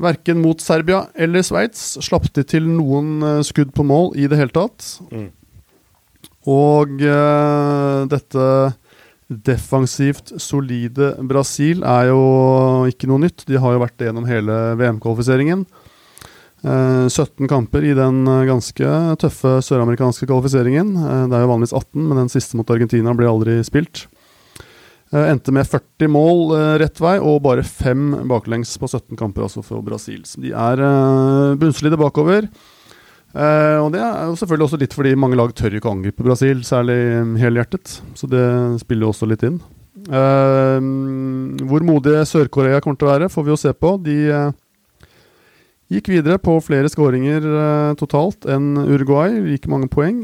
Verken 0.00 0.40
mot 0.40 0.60
Serbia 0.64 1.04
eller 1.12 1.44
Sveits 1.44 1.98
slapp 2.00 2.30
de 2.36 2.44
til 2.48 2.64
noen 2.64 3.20
eh, 3.20 3.42
skudd 3.44 3.74
på 3.76 3.84
mål 3.84 4.14
i 4.16 4.30
det 4.32 4.40
hele 4.40 4.54
tatt. 4.56 4.94
Mm. 5.12 5.28
Og 6.48 7.04
eh, 7.04 7.98
dette 8.08 8.46
defensivt 9.30 10.34
solide 10.42 11.14
Brasil 11.30 11.84
er 11.86 12.10
jo 12.10 12.20
ikke 12.90 13.08
noe 13.10 13.22
nytt. 13.22 13.46
De 13.46 13.60
har 13.62 13.76
jo 13.76 13.82
vært 13.82 13.96
det 14.00 14.10
gjennom 14.10 14.26
hele 14.28 14.56
VM-kvalifiseringen. 14.80 15.64
Eh, 16.60 17.06
17 17.08 17.48
kamper 17.48 17.86
i 17.88 17.94
den 17.96 18.24
eh, 18.28 18.46
ganske 18.50 18.94
tøffe 19.22 19.60
søramerikanske 19.64 20.26
kvalifiseringen. 20.28 20.90
Eh, 20.98 21.26
det 21.30 21.38
er 21.38 21.46
jo 21.46 21.52
vanligvis 21.54 21.76
18, 21.78 22.02
men 22.02 22.24
den 22.24 22.32
siste 22.32 22.58
mot 22.58 22.74
Argentina 22.74 23.14
ble 23.16 23.30
aldri 23.30 23.60
spilt. 23.64 24.08
Eh, 25.10 25.30
endte 25.32 25.54
med 25.54 25.66
40 25.66 26.10
mål 26.12 26.42
eh, 26.54 26.74
rett 26.84 27.00
vei 27.02 27.16
og 27.18 27.40
bare 27.46 27.64
fem 27.66 28.12
baklengs 28.30 28.76
på 28.78 28.86
17 28.90 29.16
kamper, 29.18 29.46
altså 29.46 29.62
for 29.66 29.82
Brasil. 29.82 30.20
Så 30.28 30.42
de 30.42 30.52
er 30.54 30.82
eh, 30.86 31.56
bunnsolide 31.58 31.98
bakover. 31.98 32.46
Eh, 33.30 33.78
og 33.78 33.92
det 33.94 34.00
er 34.02 34.24
jo 34.26 34.38
selvfølgelig 34.38 34.66
også 34.66 34.78
litt 34.80 34.94
fordi 34.96 35.12
mange 35.18 35.38
lag 35.38 35.52
tør 35.54 35.76
ikke 35.76 35.90
å 35.90 35.94
angripe 35.94 36.24
Brasil, 36.26 36.64
særlig 36.66 36.98
mm, 36.98 37.36
helhjertet. 37.38 38.00
Så 38.18 38.30
det 38.30 38.46
spiller 38.82 39.06
jo 39.06 39.12
også 39.14 39.28
litt 39.30 39.44
inn. 39.46 39.60
Uh, 40.10 40.80
hvor 41.68 41.84
modige 41.84 42.24
Sør-Korea 42.26 42.80
kommer 42.80 42.98
til 42.98 43.06
å 43.06 43.12
være, 43.12 43.30
får 43.30 43.46
vi 43.46 43.52
jo 43.52 43.60
se 43.60 43.72
på. 43.76 43.92
De 44.02 44.16
uh, 44.32 45.10
gikk 45.92 46.10
videre 46.10 46.40
på 46.42 46.56
flere 46.64 46.90
skåringer 46.90 47.46
totalt 48.00 48.46
enn 48.50 48.72
Uruguay. 48.78 49.36
Like 49.42 49.70
mange 49.70 49.90
poeng. 49.90 50.20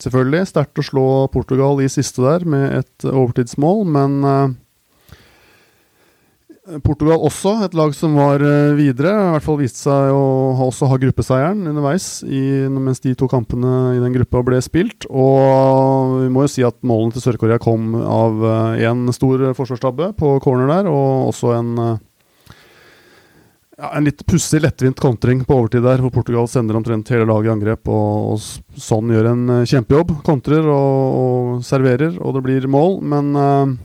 Selvfølgelig 0.00 0.50
sterkt 0.50 0.80
å 0.80 0.84
slå 0.84 1.06
Portugal 1.32 1.80
i 1.80 1.88
siste 1.88 2.24
der 2.26 2.44
med 2.44 2.82
et 2.82 3.06
overtidsmål, 3.08 3.86
men 3.96 4.18
Portugal 6.84 7.22
også, 7.26 7.56
et 7.64 7.74
lag 7.78 7.94
som 7.96 8.14
var 8.18 8.42
eh, 8.44 8.74
videre. 8.78 9.12
I 9.12 9.32
hvert 9.34 9.46
fall 9.46 9.58
viste 9.60 9.82
seg 9.82 10.12
å 10.14 10.20
også 10.68 10.88
ha 10.90 10.98
gruppeseieren 11.02 11.64
underveis 11.72 12.08
i, 12.26 12.42
mens 12.70 13.02
de 13.04 13.16
to 13.18 13.28
kampene 13.30 13.96
i 13.96 14.02
den 14.02 14.14
gruppa 14.14 14.44
ble 14.46 14.60
spilt. 14.64 15.08
Og 15.10 16.20
vi 16.24 16.28
må 16.32 16.46
jo 16.46 16.52
si 16.52 16.66
at 16.66 16.78
målene 16.86 17.16
til 17.16 17.24
Sør-Korea 17.24 17.58
kom 17.62 17.96
av 18.00 18.44
én 18.78 19.08
stor 19.16 19.50
forsvarstabbe 19.58 20.12
på 20.20 20.36
corner 20.44 20.70
der, 20.70 20.92
og 20.92 21.32
også 21.32 21.56
en 21.56 21.74
eh, 21.86 21.98
ja, 23.80 23.90
en 23.96 24.04
litt 24.04 24.24
pussig, 24.28 24.60
lettvint 24.62 25.00
kontring 25.00 25.44
på 25.46 25.56
overtid 25.56 25.84
der, 25.86 26.02
hvor 26.02 26.12
Portugal 26.14 26.48
sender 26.50 26.76
omtrent 26.76 27.08
hele 27.12 27.26
laget 27.28 27.48
i 27.48 27.54
angrep, 27.54 27.88
og, 27.88 28.34
og 28.34 28.80
sånn 28.80 29.12
gjør 29.14 29.30
en 29.32 29.44
eh, 29.56 29.68
kjempejobb. 29.70 30.18
Kontrer 30.26 30.66
og, 30.68 31.20
og 31.20 31.62
serverer, 31.66 32.18
og 32.20 32.36
det 32.36 32.44
blir 32.46 32.68
mål, 32.70 32.98
men 33.12 33.30
eh, 33.40 33.78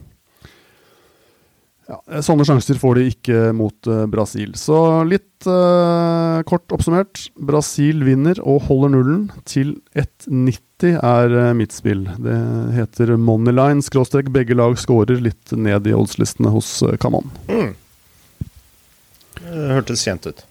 Ja, 1.86 2.00
sånne 2.24 2.42
sjanser 2.42 2.78
får 2.82 2.98
de 2.98 3.02
ikke 3.12 3.40
mot 3.54 3.88
eh, 3.90 4.06
Brasil. 4.10 4.56
Så 4.58 4.76
litt 5.06 5.46
eh, 5.46 6.40
kort 6.48 6.74
oppsummert. 6.74 7.28
Brasil 7.38 8.02
vinner 8.06 8.40
og 8.42 8.64
holder 8.66 8.90
nullen. 8.96 9.20
Til 9.46 9.76
1,90 9.94 10.96
er 10.98 11.36
eh, 11.44 11.52
mitt 11.54 11.76
spill. 11.76 12.02
Det 12.18 12.40
heter 12.74 13.14
Moneyline, 13.22 13.84
skråstrek 13.86 14.32
begge 14.34 14.58
lag 14.58 14.74
scorer 14.82 15.22
litt 15.22 15.54
ned 15.54 15.86
i 15.86 15.94
oddslistene 15.94 16.50
hos 16.56 16.72
eh, 16.82 16.98
Kaman. 16.98 17.30
Det 19.38 19.70
hørtes 19.76 20.02
kjent 20.02 20.26
ut. 20.26 20.42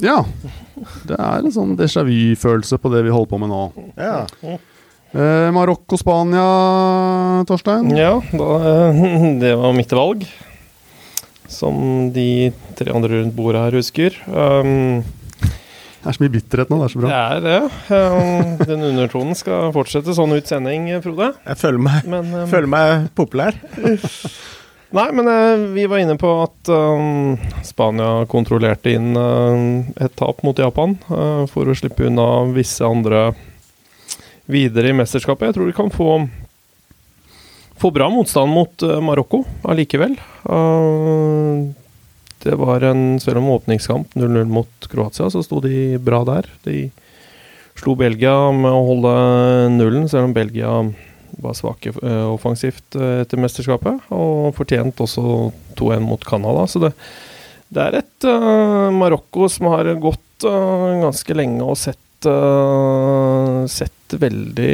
Ja. 0.00 0.22
Det 1.04 1.20
er 1.20 1.44
en 1.44 1.52
sånn 1.52 1.76
déjà 1.76 2.00
vu-følelse 2.06 2.80
på 2.80 2.96
det 2.96 3.04
vi 3.04 3.12
holder 3.12 3.32
på 3.34 3.44
med 3.44 3.52
nå. 3.52 3.62
Ja. 4.00 4.24
Eh, 5.12 5.48
Marokko-Spania, 5.52 6.48
Torstein? 7.48 7.92
Ja, 7.92 8.14
da, 8.32 8.52
det 9.44 9.56
var 9.60 9.76
mitt 9.76 9.92
valg. 9.92 10.24
Som 11.48 12.10
de 12.12 12.50
tre 12.76 12.92
andre 12.92 13.22
rundt 13.22 13.36
bordet 13.36 13.62
her 13.66 13.78
husker. 13.80 14.18
Um, 14.28 15.00
Det 15.98 16.12
er 16.12 16.14
så 16.14 16.22
mye 16.22 16.32
bitterhet 16.32 16.70
nå, 16.70 16.76
det 16.78 16.86
er 16.86 16.92
så 16.92 17.00
bra. 17.02 17.08
det 17.08 17.16
er 17.18 17.40
det. 17.44 17.56
Um, 17.90 18.52
den 18.68 18.84
undertonen 18.92 19.34
skal 19.36 19.72
fortsette 19.74 20.14
sånn 20.16 20.30
ut 20.36 20.46
sending, 20.48 20.86
Frode. 21.04 21.32
Jeg 21.42 21.58
føler 21.58 21.82
meg, 21.82 22.06
Men, 22.08 22.30
um, 22.36 22.46
føler 22.48 22.70
meg 22.70 23.08
populær. 23.18 23.58
Nei, 24.96 25.04
men 25.12 25.26
eh, 25.28 25.66
vi 25.74 25.82
var 25.84 26.00
inne 26.00 26.14
på 26.16 26.30
at 26.46 26.70
um, 26.72 27.34
Spania 27.66 28.22
kontrollerte 28.30 28.94
inn 28.96 29.10
uh, 29.20 29.84
et 30.00 30.14
tap 30.16 30.40
mot 30.46 30.56
Japan 30.56 30.94
uh, 31.10 31.44
for 31.50 31.68
å 31.68 31.74
slippe 31.76 32.06
unna 32.08 32.46
visse 32.54 32.80
andre 32.86 33.26
videre 34.48 34.88
i 34.88 34.96
mesterskapet. 34.96 35.50
Jeg 35.50 35.58
tror 35.58 35.68
de 35.68 35.76
kan 35.76 35.92
få, 35.92 36.14
få 37.78 37.90
bra 37.94 38.08
motstand 38.12 38.52
mot 38.52 38.82
eh, 38.82 39.00
Marokko 39.00 39.44
allikevel. 39.62 40.16
Det 42.38 42.54
var 42.54 42.84
en, 42.86 43.18
selv 43.20 43.40
om 43.40 43.50
åpningskamp 43.56 44.14
0-0 44.14 44.44
mot 44.44 44.88
Kroatia, 44.90 45.26
så 45.30 45.42
sto 45.42 45.60
de 45.60 45.98
bra 45.98 46.22
der. 46.26 46.46
De 46.64 46.88
slo 47.78 47.94
Belgia 47.98 48.34
med 48.54 48.70
å 48.70 48.86
holde 48.86 49.14
nullen, 49.74 50.08
selv 50.10 50.30
om 50.30 50.34
Belgia 50.36 50.70
var 51.38 51.54
svake 51.54 51.92
eh, 52.02 52.26
offensivt 52.30 52.96
eh, 52.98 53.22
etter 53.22 53.40
mesterskapet. 53.42 54.06
Og 54.14 54.54
fortjent 54.56 55.02
også 55.02 55.50
2-1 55.78 56.06
mot 56.06 56.24
Canada. 56.26 56.66
Så 56.70 56.82
det, 56.82 56.92
det 57.74 57.84
er 57.84 57.98
et 58.00 58.28
uh, 58.28 58.88
Marokko 58.94 59.48
som 59.52 59.68
har 59.74 59.90
gått 60.00 60.46
uh, 60.48 61.02
ganske 61.04 61.36
lenge 61.36 61.66
og 61.66 61.76
sett, 61.78 62.26
uh, 62.26 63.66
sett 63.70 64.16
veldig 64.18 64.72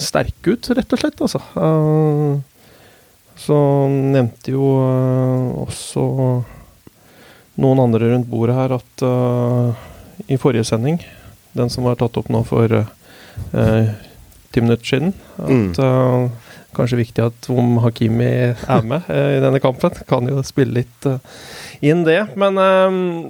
sterke 0.00 0.54
ut, 0.54 0.70
rett 0.74 0.92
og 0.92 1.00
slett. 1.00 1.22
Altså. 1.22 1.40
Eh, 1.56 2.38
så 3.44 3.58
nevnte 3.90 4.54
jo 4.54 4.68
eh, 4.84 5.48
også 5.64 6.04
noen 7.62 7.82
andre 7.82 8.12
rundt 8.12 8.30
bordet 8.30 8.56
her 8.58 8.76
at 8.78 9.04
eh, 9.06 9.84
i 10.34 10.38
forrige 10.40 10.66
sending, 10.66 11.00
den 11.54 11.70
som 11.70 11.86
var 11.86 11.98
tatt 12.00 12.16
opp 12.18 12.30
nå 12.32 12.42
for 12.46 12.70
ti 13.50 14.62
minutter 14.62 14.86
siden. 14.86 15.14
At 15.38 15.84
Mm. 15.84 16.32
Kanskje 16.74 16.96
viktig 16.98 17.22
at 17.22 17.46
om 17.54 17.76
Hakimi 17.84 18.26
er 18.50 18.80
med 18.82 19.06
i 19.36 19.38
denne 19.38 19.60
kampen. 19.62 19.94
Kan 20.10 20.26
jo 20.26 20.40
spille 20.42 20.80
litt 20.80 21.06
inn 21.86 22.02
det. 22.02 22.18
Men 22.34 22.58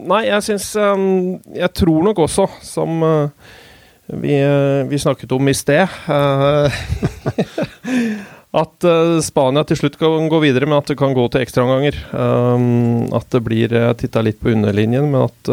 nei, 0.09 0.23
jeg 0.31 0.47
syns 0.47 0.71
Jeg 0.73 1.71
tror 1.77 2.07
nok 2.07 2.23
også, 2.25 2.47
som 2.65 3.05
vi, 4.07 4.43
eh, 4.43 4.87
vi 4.89 4.99
snakket 4.99 5.33
om 5.33 5.49
i 5.49 5.55
sted 5.55 5.89
eh, 6.09 6.73
At 8.55 8.85
eh, 8.87 9.19
Spania 9.25 9.65
til 9.67 9.81
slutt 9.81 9.97
kan 9.99 10.29
gå 10.31 10.39
videre, 10.45 10.69
men 10.69 10.79
at 10.79 10.91
det 10.91 10.99
kan 11.01 11.15
gå 11.17 11.25
til 11.27 11.43
ekstraomganger. 11.43 11.97
At 12.15 13.27
det 13.35 13.41
blir 13.43 13.73
titta 13.99 14.23
litt 14.23 14.39
på 14.39 14.53
underlinjen, 14.53 15.09
men 15.11 15.25
at 15.27 15.51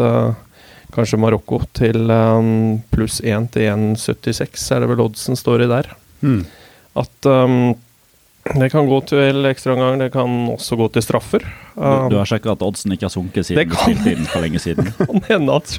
kanskje 0.94 1.18
Marokko 1.18 1.58
til 1.74 2.06
um, 2.12 2.78
pluss 2.94 3.18
1 3.24 3.48
til 3.56 3.66
1,76 3.72 4.68
er 4.76 4.84
det 4.84 4.90
vel 4.92 5.02
oddsen 5.02 5.38
står 5.40 5.64
i 5.64 5.70
der. 5.72 5.90
Mm. 6.22 6.44
At 7.02 7.26
um, 7.26 7.74
det 8.42 8.68
kan 8.72 8.88
gå 8.90 8.98
til 9.06 9.46
ekstraomgang, 9.46 10.00
det 10.02 10.08
kan 10.14 10.32
også 10.50 10.76
gå 10.80 10.88
til 10.94 11.04
straffer. 11.04 11.44
Du, 11.76 11.82
Um, 11.82 12.08
du 12.12 12.18
har 12.18 12.28
sjekka 12.28 12.52
at 12.52 12.62
oddsen 12.66 12.92
ikke 12.92 13.06
har 13.06 13.12
sunket 13.14 13.46
siden 13.48 13.70
du 13.70 13.76
spilte 13.78 14.10
inn 14.12 14.26
for 14.28 14.44
lenge 14.44 14.60
siden? 14.60 14.90
Det 14.90 15.06
kan 15.08 15.22
hende 15.30 15.54
at 15.56 15.70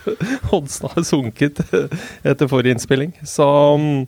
oddsen 0.56 0.90
har 0.90 1.06
sunket 1.06 1.60
etter 1.70 2.50
forrige 2.50 2.74
innspilling. 2.74 3.12
Så 3.28 3.46
um, 3.78 4.08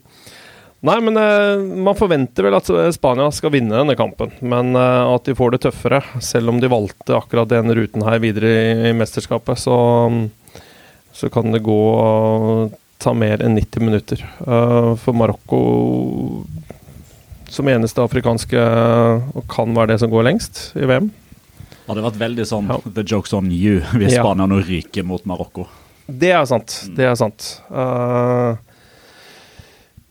Nei, 0.86 1.00
men 1.02 1.18
eh, 1.18 1.62
man 1.82 1.98
forventer 1.98 2.46
vel 2.46 2.54
at 2.58 2.68
Spania 2.94 3.26
skal 3.34 3.54
vinne 3.56 3.74
denne 3.74 3.96
kampen. 3.98 4.34
Men 4.46 4.76
eh, 4.78 5.14
at 5.16 5.26
de 5.26 5.34
får 5.38 5.56
det 5.56 5.64
tøffere, 5.64 6.02
selv 6.22 6.52
om 6.52 6.60
de 6.62 6.70
valgte 6.70 7.16
akkurat 7.18 7.50
denne 7.50 7.74
ruten 7.78 8.06
her 8.06 8.20
videre 8.22 8.52
i, 8.52 8.74
i 8.92 8.94
mesterskapet, 8.98 9.64
så, 9.64 9.78
um, 10.06 10.28
så 11.16 11.32
kan 11.34 11.50
det 11.56 11.64
gå 11.66 11.80
uh, 11.98 12.76
ta 13.02 13.16
mer 13.18 13.42
enn 13.42 13.58
90 13.58 13.88
minutter. 13.88 14.22
Uh, 14.46 14.94
for 15.02 15.18
Marokko 15.18 15.64
som 17.56 17.70
eneste 17.72 18.04
afrikanske 18.04 18.66
og 19.36 19.46
kan 19.52 19.72
være 19.76 19.94
det 19.94 20.02
som 20.04 20.12
går 20.12 20.28
lengst 20.28 20.68
i 20.76 20.88
VM. 20.90 21.10
Det 21.86 21.94
Hadde 21.94 22.06
vært 22.08 22.22
veldig 22.22 22.46
sånn 22.50 22.70
Ja. 22.72 22.80
the 22.84 23.04
joke's 23.04 23.34
on 23.38 23.52
you 23.52 23.80
hvis 23.94 24.16
Ja. 24.16 24.24
Spania 24.24 24.48
nå 24.50 24.62
ryker 24.66 25.06
mot 25.06 25.24
Marokko. 25.26 25.68
Det 26.08 26.32
er 26.32 26.46
sant. 26.46 26.90
Det 26.96 27.06
er 27.06 27.16
sant. 27.18 27.62
Uh, 27.70 28.58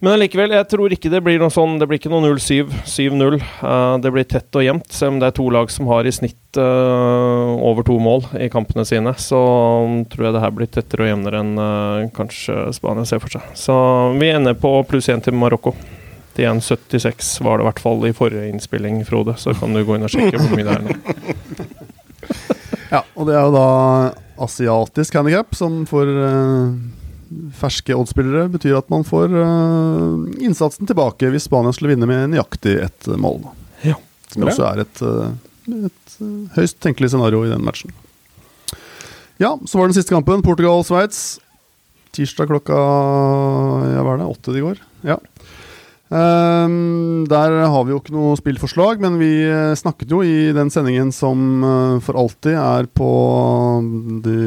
men 0.05 0.19
allikevel, 0.19 0.53
jeg 0.53 0.69
tror 0.69 0.93
ikke 0.93 1.09
det 1.09 1.23
blir 1.25 1.39
noe 1.41 1.53
sånn 1.55 1.79
Det 1.81 1.87
blir 1.89 2.01
ikke 2.01 2.11
noe 2.13 2.21
0-7, 2.27 2.69
7-0. 2.85 3.39
Uh, 3.63 3.97
det 4.05 4.13
blir 4.13 4.27
tett 4.29 4.59
og 4.59 4.65
jevnt, 4.67 4.91
selv 4.93 5.15
om 5.15 5.21
det 5.23 5.31
er 5.31 5.37
to 5.39 5.49
lag 5.55 5.71
som 5.73 5.89
har 5.89 6.05
i 6.05 6.13
snitt 6.13 6.59
uh, 6.61 7.55
over 7.57 7.87
to 7.87 7.97
mål 7.99 8.27
i 8.37 8.51
kampene 8.53 8.85
sine. 8.85 9.15
Så 9.17 9.39
um, 9.39 10.03
tror 10.05 10.29
jeg 10.29 10.37
det 10.37 10.45
her 10.45 10.55
blir 10.55 10.71
tettere 10.71 11.07
og 11.07 11.13
jevnere 11.15 11.41
enn 11.41 11.55
uh, 11.59 12.11
kanskje 12.15 12.69
Spania 12.77 13.07
ser 13.09 13.23
for 13.23 13.33
seg. 13.35 13.49
Så 13.59 13.75
vi 14.21 14.31
ender 14.35 14.59
på 14.59 14.77
pluss 14.91 15.09
én 15.09 15.25
til 15.25 15.35
Marokko. 15.41 15.73
Til 16.35 16.49
1,76 16.51 17.37
var 17.47 17.59
det 17.59 17.65
i 17.65 17.69
hvert 17.69 17.83
fall 17.83 18.07
i 18.09 18.15
forrige 18.17 18.51
innspilling, 18.51 19.05
Frode. 19.07 19.37
Så 19.39 19.55
kan 19.55 19.75
du 19.75 19.85
gå 19.87 19.95
inn 19.95 20.07
og 20.07 20.11
sjekke 20.11 20.41
hvor 20.41 20.51
mye 20.57 20.67
det 20.67 20.79
er 20.79 20.87
nå. 20.89 20.99
Ja, 22.95 23.01
og 23.19 23.27
det 23.27 23.35
er 23.35 23.43
jo 23.43 23.55
da 23.55 23.69
asiatisk 24.45 25.17
handikap, 25.19 25.55
som 25.59 25.81
for 25.89 26.07
uh, 26.07 26.75
ferske 27.59 27.97
oddspillere 27.97 28.47
betyr 28.53 28.77
at 28.79 28.91
man 28.93 29.07
får 29.07 29.35
uh, 29.35 30.27
innsatsen 30.39 30.87
tilbake 30.87 31.31
hvis 31.33 31.49
Spania 31.49 31.75
skulle 31.75 31.95
vinne 31.95 32.07
med 32.11 32.35
nøyaktig 32.35 32.77
ett 32.85 33.09
mål. 33.19 33.41
Ja. 33.83 33.97
Som 34.31 34.47
også 34.47 34.67
er 34.69 34.85
et, 34.85 35.03
uh, 35.03 35.35
et 35.89 36.17
eh, 36.21 36.33
høyst 36.57 36.79
tenkelig 36.85 37.13
scenario 37.13 37.45
i 37.47 37.53
den 37.53 37.65
matchen. 37.67 37.95
Ja, 39.43 39.57
så 39.67 39.81
var 39.81 39.91
den 39.91 39.97
siste 39.97 40.15
kampen, 40.15 40.45
Portugal-Sveits. 40.47 41.41
Tirsdag 42.15 42.51
klokka 42.53 42.79
ja, 42.79 44.03
hva 44.07 44.15
er 44.15 44.23
det, 44.23 44.31
åtte 44.31 44.55
i 44.55 44.63
går. 44.63 44.83
Ja. 45.07 45.19
Ehm, 46.13 47.25
der 47.31 47.55
har 47.65 47.85
vi 47.87 47.95
jo 47.95 48.01
ikke 48.03 48.13
noe 48.13 48.37
spillforslag, 48.37 49.01
men 49.01 49.17
vi 49.21 49.33
eh, 49.49 49.73
snakket 49.79 50.13
jo 50.13 50.21
i 50.21 50.53
den 50.53 50.69
sendingen 50.73 51.11
som 51.15 51.65
uh, 51.65 51.97
for 52.05 52.19
alltid 52.21 52.59
er 52.61 52.91
på 52.93 53.09
de 54.27 54.39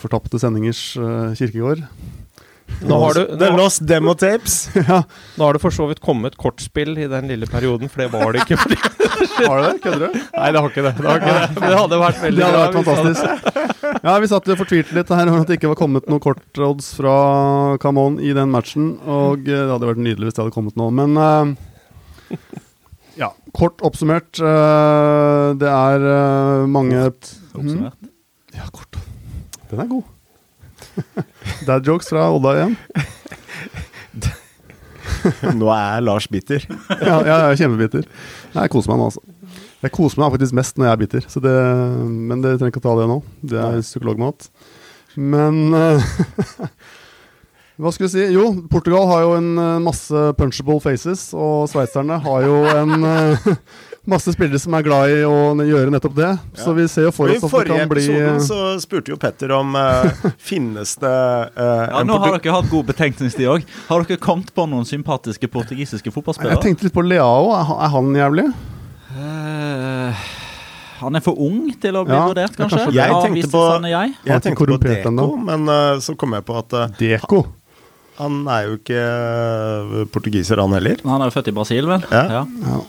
fortapte 0.00 0.40
sendingers 0.42 0.82
uh, 0.98 1.30
kirkegård. 1.38 1.84
Nå 2.86 2.98
har, 3.00 3.14
du, 3.14 3.36
nå, 3.40 3.48
Lost 3.56 3.80
Demo 3.88 4.12
Tapes. 4.18 4.68
ja, 4.88 5.00
nå 5.36 5.46
har 5.46 5.56
det 5.56 5.62
for 5.62 5.74
så 5.74 5.86
vidt 5.88 6.00
kommet 6.04 6.36
kortspill 6.40 6.92
i 7.00 7.06
den 7.08 7.30
lille 7.30 7.48
perioden, 7.48 7.88
for 7.92 8.04
det 8.04 8.08
var 8.12 8.34
det 8.36 8.44
ikke. 8.44 8.58
Har 9.36 9.60
du 9.60 9.64
det? 9.64 9.78
Kødder 9.84 10.02
du? 10.02 10.16
nei, 10.36 10.48
det 10.52 10.60
har 10.60 10.70
ikke 10.70 10.82
det. 10.84 10.92
det, 10.96 11.06
har 11.06 11.20
ikke 11.20 11.34
det. 11.36 11.60
Men 11.60 11.72
det 11.72 11.78
hadde 11.78 11.98
vært 12.00 12.18
veldig 12.22 12.40
Det 12.40 12.46
hadde 12.46 12.60
vært 12.60 12.76
det 12.76 12.82
fantastisk. 12.86 13.76
Ja, 14.06 14.14
vi 14.22 14.28
satt 14.30 14.50
og 14.52 14.60
fortvilte 14.60 14.96
litt 14.96 15.12
her 15.12 15.30
over 15.30 15.44
at 15.44 15.50
det 15.50 15.58
ikke 15.58 15.70
var 15.72 15.78
kommet 15.80 16.08
noen 16.10 16.22
kortrodds 16.24 16.90
fra 16.98 17.14
Camon 17.82 18.18
i 18.20 18.32
den 18.36 18.52
matchen. 18.52 18.90
Og 19.02 19.46
eh, 19.48 19.62
det 19.64 19.72
hadde 19.72 19.90
vært 19.90 20.02
nydelig 20.02 20.28
hvis 20.28 20.38
det 20.38 20.44
hadde 20.44 20.56
kommet 20.56 20.76
noe. 20.80 20.92
Men 20.96 21.16
uh, 21.20 22.36
ja, 23.20 23.30
kort 23.56 23.84
oppsummert. 23.86 24.36
Uh, 24.40 25.56
det 25.60 25.70
er 25.72 26.08
uh, 26.08 26.66
mange 26.70 27.06
Oppsummert. 27.06 28.12
Ja, 28.56 28.68
kort. 28.72 29.00
Den 29.70 29.84
er 29.84 29.90
god. 29.90 30.15
Dad 31.68 31.86
jokes 31.86 32.10
fra 32.12 32.28
Odda 32.34 32.50
igjen. 32.56 32.76
Nå 35.60 35.70
er 35.72 36.02
Lars 36.04 36.26
bitter. 36.30 36.64
Ja, 37.00 37.16
ja, 37.24 37.30
jeg 37.30 37.54
er 37.54 37.58
kjempebiter. 37.62 38.04
Jeg 38.54 38.72
koser 38.72 38.92
meg 38.92 39.00
nå, 39.00 39.08
altså. 39.10 39.22
Jeg 39.84 39.92
koser 39.94 40.22
meg 40.22 40.32
faktisk 40.34 40.56
mest 40.56 40.78
når 40.78 40.88
jeg 40.88 40.94
er 40.94 41.00
bitter, 41.02 41.22
så 41.30 41.42
det, 41.44 41.54
men 42.06 42.44
dere 42.44 42.58
trenger 42.58 42.72
ikke 42.72 42.82
å 42.82 42.86
ta 42.88 42.94
det 43.00 43.08
nå. 43.10 43.18
Det 43.52 43.58
er 43.62 43.82
psykologmat. 43.84 44.38
Men 45.16 45.54
eh, 45.76 46.00
Hva 47.76 47.90
skulle 47.92 48.08
vi 48.08 48.14
si? 48.14 48.24
Jo, 48.32 48.44
Portugal 48.72 49.04
har 49.10 49.20
jo 49.26 49.34
en 49.36 49.50
eh, 49.60 49.82
masse 49.84 50.20
punchable 50.38 50.78
faces, 50.84 51.26
og 51.36 51.66
sveitserne 51.68 52.16
har 52.24 52.46
jo 52.46 52.54
en 52.72 53.04
eh, 53.04 53.48
masse 54.06 54.32
spillere 54.32 54.58
som 54.62 54.74
er 54.78 54.84
glad 54.86 55.10
i 55.10 55.16
å 55.26 55.54
gjøre 55.66 55.90
nettopp 55.90 56.14
det. 56.14 56.30
Så 56.62 56.72
vi 56.76 56.84
ser 56.88 57.08
jo 57.08 57.12
for 57.14 57.28
oss 57.32 57.42
at 57.42 57.50
det 57.50 57.66
kan 57.72 57.90
bli 57.90 58.04
I 58.04 58.06
forrige 58.06 58.28
episoden 58.30 58.40
så 58.46 58.58
spurte 58.82 59.10
jo 59.12 59.18
Petter 59.18 59.50
om 59.56 59.74
uh, 59.74 60.06
finnes 60.50 60.94
det 61.02 61.10
uh, 61.10 61.84
Ja, 61.90 62.02
nå 62.06 62.18
har 62.22 62.36
dere 62.38 62.54
hatt 62.54 62.70
god 62.70 62.86
betenkningstid 62.92 63.50
òg. 63.50 63.66
Har 63.90 64.06
dere 64.06 64.20
kommet 64.22 64.52
på 64.54 64.66
noen 64.70 64.86
sympatiske 64.88 65.50
portugisiske 65.50 66.12
fotballspillere? 66.14 66.54
Jeg 66.58 66.68
tenkte 66.70 66.86
litt 66.88 66.94
på 66.96 67.02
Leao. 67.06 67.50
Er 67.56 67.90
han- 67.96 68.14
jævlig? 68.16 68.46
Eh, 69.16 70.24
Han 71.00 71.16
er 71.16 71.20
for 71.20 71.36
ung 71.36 71.68
til 71.80 71.92
å 71.98 72.06
bli 72.06 72.14
Ja, 72.16 72.24
vurdert, 72.30 72.54
er 72.54 72.62
kanskje? 72.62 72.78
kanskje. 72.86 72.94
Jeg 72.96 73.20
tenkte 73.26 73.50
på- 73.52 73.68
han 73.72 73.84
jeg. 73.90 74.14
Jeg 74.24 74.42
tenkte 74.42 74.66
på 74.70 74.78
Deko, 74.80 75.08
enda. 75.10 75.26
men 75.44 75.68
uh, 75.68 75.98
så 76.00 76.16
kom 76.16 76.32
jeg 76.32 76.44
på 76.48 76.56
at 76.58 76.72
uh, 76.72 76.86
Deko. 76.98 77.42
han 78.16 78.46
er 78.48 78.62
jo 78.70 78.76
ikke 78.78 80.06
portugiser, 80.14 80.56
han 80.62 80.72
heller. 80.72 80.96
Han 81.04 81.20
er 81.20 81.28
jo 81.28 81.34
født 81.36 81.48
i 81.52 81.56
Brasil, 81.58 81.86
vel? 81.90 82.06
Ja. 82.10 82.22
Ja. 82.40 82.80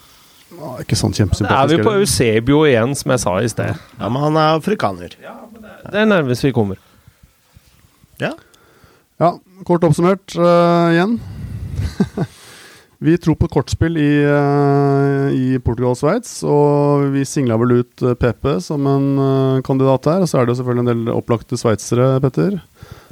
Ja. 0.47 0.63
Ah, 0.63 0.79
Ikke 0.81 0.95
sånn 0.95 1.13
Da 1.13 1.63
er 1.63 1.71
vi 1.73 1.83
på. 1.83 1.93
Eusebio 1.99 2.63
igjen, 2.67 2.95
som 2.95 3.11
jeg 3.13 3.23
sa 3.23 3.35
i 3.43 3.49
sted. 3.51 3.75
Ja, 3.99 4.09
Men 4.09 4.21
han 4.23 4.39
er 4.39 4.59
afrikaner. 4.61 5.17
Det 5.17 5.99
er 5.99 6.07
nærmest 6.07 6.45
vi 6.45 6.53
kommer. 6.55 6.79
Ja. 8.21 8.33
Ja, 9.19 9.35
kort 9.65 9.83
oppsummert 9.83 10.35
uh, 10.37 10.93
igjen. 10.93 11.17
vi 13.07 13.15
tror 13.21 13.35
på 13.37 13.49
kortspill 13.49 13.97
i, 13.97 14.11
uh, 14.25 15.27
i 15.33 15.59
Portugal 15.59 15.93
og 15.93 15.99
Sveits, 15.99 16.39
og 16.47 17.09
vi 17.13 17.25
singla 17.27 17.57
vel 17.61 17.79
ut 17.81 18.05
eh, 18.05 18.15
PP 18.17 18.49
som 18.65 18.87
en 18.89 19.07
uh, 19.17 19.61
kandidat 19.65 20.07
der. 20.07 20.23
Og 20.23 20.31
så 20.31 20.39
er 20.39 20.47
det 20.47 20.55
jo 20.55 20.61
selvfølgelig 20.61 20.85
en 20.85 20.91
del 20.93 21.13
opplagte 21.13 21.59
sveitsere, 21.59 22.15
Petter. 22.23 22.59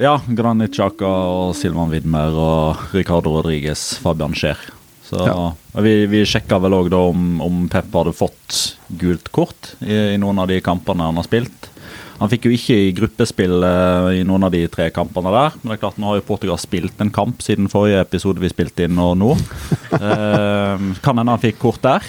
ja 0.01 0.15
Granit 0.37 0.77
Xhaka 0.77 1.11
og 1.35 1.55
Silvan 1.59 1.91
Widmer 1.93 2.37
og 2.37 2.95
Ricardo 2.95 3.35
Rodriguez, 3.37 3.95
Fabian 4.01 4.37
Scheer. 4.37 4.61
Så 5.05 5.21
Ja. 5.21 5.53
Vi, 5.83 6.05
vi 6.09 6.23
sjekka 6.25 6.57
vel 6.63 6.73
òg 6.73 6.93
om, 6.97 7.39
om 7.43 7.65
Pep 7.69 7.91
hadde 7.93 8.15
fått 8.15 8.77
gult 8.97 9.29
kort 9.35 9.75
i, 9.83 10.15
i 10.15 10.19
noen 10.21 10.39
av 10.41 10.49
de 10.49 10.61
kampene 10.63 11.05
han 11.09 11.19
har 11.19 11.27
spilt. 11.27 11.69
Han 12.15 12.31
fikk 12.31 12.45
jo 12.47 12.53
ikke 12.55 12.75
i 12.79 12.91
gruppespill 12.95 13.63
eh, 13.67 14.09
i 14.21 14.23
noen 14.27 14.47
av 14.47 14.53
de 14.53 14.61
tre 14.71 14.87
kampene 14.95 15.33
der. 15.35 15.57
Men 15.59 15.73
det 15.73 15.75
er 15.75 15.81
klart, 15.83 15.97
nå 15.99 16.07
har 16.09 16.19
jo 16.21 16.27
Portugal 16.29 16.59
spilt 16.61 17.01
en 17.03 17.11
kamp 17.13 17.43
siden 17.43 17.67
forrige 17.71 18.05
episode 18.05 18.39
vi 18.39 18.51
spilte 18.53 18.87
inn, 18.87 18.99
og 19.01 19.17
nå. 19.19 19.33
Eh, 19.95 20.81
kan 21.05 21.15
hende 21.15 21.31
han 21.31 21.39
fikk 21.39 21.59
kort 21.61 21.79
der. 21.85 22.03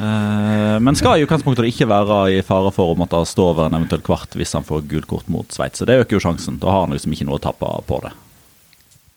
Eh, 0.00 0.76
men 0.82 0.96
skal 0.98 1.20
i 1.20 1.26
utgangspunktet 1.26 1.68
ikke 1.68 1.86
være 1.90 2.16
i 2.34 2.40
fare 2.46 2.72
for 2.74 2.92
å 2.92 2.96
måtte 2.98 3.20
stå 3.28 3.50
over 3.52 3.68
en 3.68 3.76
eventuell 3.78 4.02
kvart 4.04 4.34
hvis 4.38 4.56
han 4.56 4.66
får 4.66 4.86
gult 4.90 5.06
kort 5.10 5.28
mot 5.30 5.46
Sveits. 5.54 5.78
Så 5.78 5.86
det 5.88 6.00
øker 6.00 6.16
jo 6.18 6.24
sjansen. 6.24 6.58
Da 6.62 6.72
har 6.72 6.86
han 6.86 6.96
liksom 6.96 7.14
ikke 7.14 7.28
noe 7.28 7.38
å 7.38 7.44
tappe 7.44 7.70
på 7.86 8.00
det. 8.06 8.10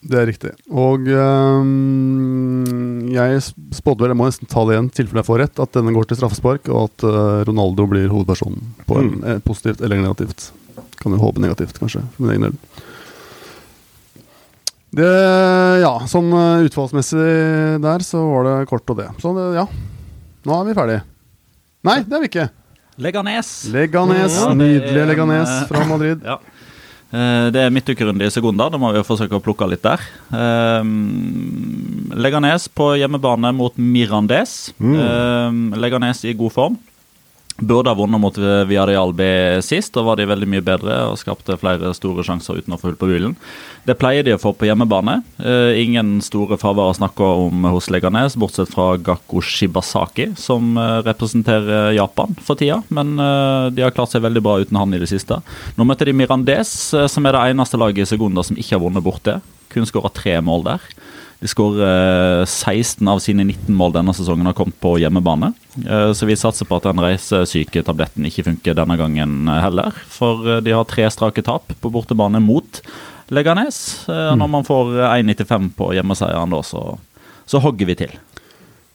Det 0.03 0.17
er 0.19 0.27
riktig. 0.27 0.51
Og 0.67 1.05
um, 1.07 3.03
jeg 3.13 3.39
spådde 3.43 4.03
vel, 4.03 4.11
jeg 4.11 4.19
må 4.19 4.27
nesten 4.27 4.49
ta 4.51 4.65
det 4.67 4.75
igjen, 4.75 4.89
i 4.91 4.97
tilfelle 4.97 5.21
jeg 5.23 5.29
får 5.29 5.39
rett, 5.45 5.61
at 5.63 5.77
denne 5.77 5.93
går 5.95 6.09
til 6.09 6.19
straffespark, 6.19 6.67
og 6.73 6.89
at 6.89 7.05
uh, 7.07 7.43
Ronaldo 7.47 7.85
blir 7.91 8.11
hovedpersonen 8.11 8.73
på 8.89 8.99
en 8.99 9.13
eh, 9.23 9.39
positivt 9.45 9.83
eller 9.83 10.01
negativt. 10.01 10.49
Kan 10.99 11.15
jo 11.15 11.21
håpe 11.21 11.43
negativt, 11.43 11.79
kanskje, 11.79 12.03
for 12.15 12.25
min 12.25 12.35
egen 12.35 12.49
del. 12.49 12.57
Det, 14.93 15.09
ja, 15.81 15.93
sånn 16.05 16.27
øh, 16.37 16.67
utfallsmessig 16.67 17.23
der, 17.81 18.03
så 18.05 18.19
var 18.27 18.45
det 18.45 18.57
kort 18.69 18.91
og 18.93 18.99
det. 18.99 19.07
Så 19.23 19.31
det, 19.33 19.47
ja. 19.57 19.65
Nå 20.45 20.59
er 20.59 20.67
vi 20.67 20.75
ferdige. 20.77 21.05
Nei, 21.87 21.95
det 22.05 22.17
er 22.17 22.21
vi 22.21 22.29
ikke. 22.29 22.49
Leganes. 23.01 23.49
Leganes. 23.73 24.35
Ja, 24.37 24.51
Nydelige 24.53 25.05
Leganes 25.09 25.49
eh, 25.49 25.63
fra 25.71 25.85
Madrid. 25.89 26.21
Ja. 26.21 26.37
Eh, 27.13 27.47
Det 27.54 27.62
er 27.62 27.69
midtukerunde 27.73 28.26
i 28.26 28.34
sekunder, 28.34 28.71
da 28.73 28.80
må 28.82 28.89
vi 28.95 29.04
forsøke 29.06 29.38
å 29.38 29.43
plukke 29.43 29.67
litt 29.69 29.84
der. 29.86 30.02
Eh, 30.34 30.84
Leganes 32.17 32.67
på 32.73 32.93
hjemmebane 32.97 33.54
mot 33.56 33.78
Mirandes. 33.78 34.73
Mm. 34.82 35.73
Leganes 35.78 36.23
i 36.26 36.34
god 36.38 36.52
form. 36.54 36.78
Burde 37.63 37.91
ha 37.91 37.97
vunnet 37.97 38.21
mot 38.21 38.38
Viadial 38.67 39.13
B 39.15 39.26
sist, 39.63 39.93
da 39.95 40.04
var 40.06 40.19
de 40.19 40.28
veldig 40.28 40.49
mye 40.49 40.63
bedre 40.65 40.97
og 41.12 41.19
skapte 41.21 41.58
flere 41.62 41.93
store 41.95 42.26
sjanser 42.26 42.60
uten 42.60 42.76
å 42.76 42.80
få 42.80 42.91
hull 42.91 42.99
på 42.99 43.10
bilen. 43.12 43.38
Det 43.88 43.95
pleier 43.99 44.23
de 44.23 44.36
å 44.36 44.39
få 44.39 44.54
på 44.56 44.67
hjemmebane. 44.67 45.17
Eh, 45.43 45.80
ingen 45.84 46.17
store 46.23 46.58
favører 46.60 46.93
å 46.93 46.97
snakke 46.97 47.30
om 47.47 47.67
hos 47.73 47.89
Leganes, 47.91 48.38
bortsett 48.39 48.71
fra 48.71 48.93
Gakko 48.95 49.41
Shibasaki, 49.43 50.30
som 50.39 50.78
eh, 50.80 50.99
representerer 51.08 51.91
Japan 51.97 52.36
for 52.43 52.60
tida. 52.60 52.82
Men 52.93 53.17
eh, 53.19 53.71
de 53.76 53.84
har 53.84 53.95
klart 53.95 54.13
seg 54.13 54.23
veldig 54.23 54.43
bra 54.43 54.60
uten 54.63 54.80
han 54.80 54.95
i 54.95 55.02
det 55.04 55.12
siste. 55.12 55.41
Nå 55.76 55.88
møter 55.88 56.08
de 56.08 56.15
Mirandes, 56.15 56.71
som 57.12 57.28
er 57.28 57.36
det 57.36 57.49
eneste 57.52 57.80
laget 57.80 58.06
i 58.08 58.13
Segunda 58.15 58.45
som 58.45 58.60
ikke 58.60 58.78
har 58.78 58.86
vunnet 58.86 59.04
borte. 59.04 59.41
Kun 59.73 59.88
skåra 59.89 60.12
tre 60.13 60.38
mål 60.45 60.63
der. 60.67 60.83
De 61.43 61.49
skårer 61.51 62.45
16 62.47 63.07
av 63.12 63.19
sine 63.19 63.43
19 63.43 63.73
mål 63.75 63.91
denne 63.97 64.13
sesongen 64.15 64.47
har 64.47 64.55
kommet 64.55 64.77
på 64.79 64.93
hjemmebane. 65.01 65.49
Eh, 65.83 66.12
Så 66.15 66.25
vi 66.29 66.38
satser 66.39 66.63
på 66.69 66.77
at 66.79 66.86
den 66.88 67.01
reisesyketabletten 67.03 68.23
ikke 68.29 68.45
funker 68.47 68.77
denne 68.77 68.95
gangen 68.99 69.49
eh, 69.51 69.59
heller. 69.65 69.91
For 70.07 70.39
eh, 70.47 70.62
de 70.63 70.71
har 70.71 70.86
tre 70.88 71.09
strake 71.12 71.43
tap 71.43 71.73
på 71.81 71.91
bortebane 71.91 72.39
mot 72.39 72.79
Leganes. 73.33 74.07
Eh, 74.07 74.31
Når 74.39 74.49
man 74.55 74.63
får 74.67 74.93
eh, 75.01 75.17
1,95 75.19 75.71
på 75.75 75.91
hjemmeseieren 75.97 76.55
da, 76.55 76.62
så, 76.63 76.86
så 77.49 77.59
hogger 77.63 77.91
vi 77.91 77.97
til. 78.05 78.15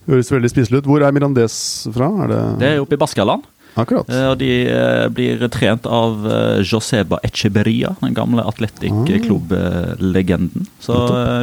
Høres 0.08 0.32
veldig 0.32 0.48
spiselig 0.48 0.80
ut. 0.80 0.88
Hvor 0.88 1.04
er 1.04 1.12
Mirandes 1.12 1.58
fra? 1.92 2.08
Er 2.24 2.32
det, 2.32 2.42
Det 2.62 2.68
er 2.72 2.80
oppe 2.80 2.96
i 2.96 3.02
Baskaland. 3.04 3.44
Akkurat. 3.78 4.08
Eh, 4.10 4.26
Og 4.32 4.38
de 4.40 4.48
eh, 4.66 5.04
blir 5.14 5.44
trent 5.54 5.86
av 5.86 6.24
eh, 6.26 6.60
Joseba 6.66 7.20
Echeberia, 7.26 7.92
den 8.02 8.16
gamle 8.16 8.42
Atletic 8.48 8.90
Club-legenden. 9.24 10.66
Så 10.82 10.96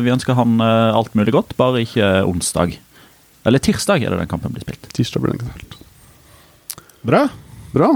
vi 0.04 0.12
ønsker 0.14 0.36
han 0.38 0.60
alt 0.62 1.16
mulig 1.16 1.34
godt, 1.36 1.56
bare 1.60 1.84
ikke 1.86 2.10
onsdag. 2.28 2.76
Eller 3.46 3.62
tirsdag 3.62 4.04
er 4.04 4.12
det 4.16 4.24
den 4.24 4.32
kampen 4.32 4.54
blir 4.56 4.66
spilt. 4.66 4.88
Tirsdag 4.96 5.24
blir 5.24 5.38
det 5.38 5.48
spilt. 5.48 5.78
Bra. 7.06 7.28
Bra. 7.76 7.92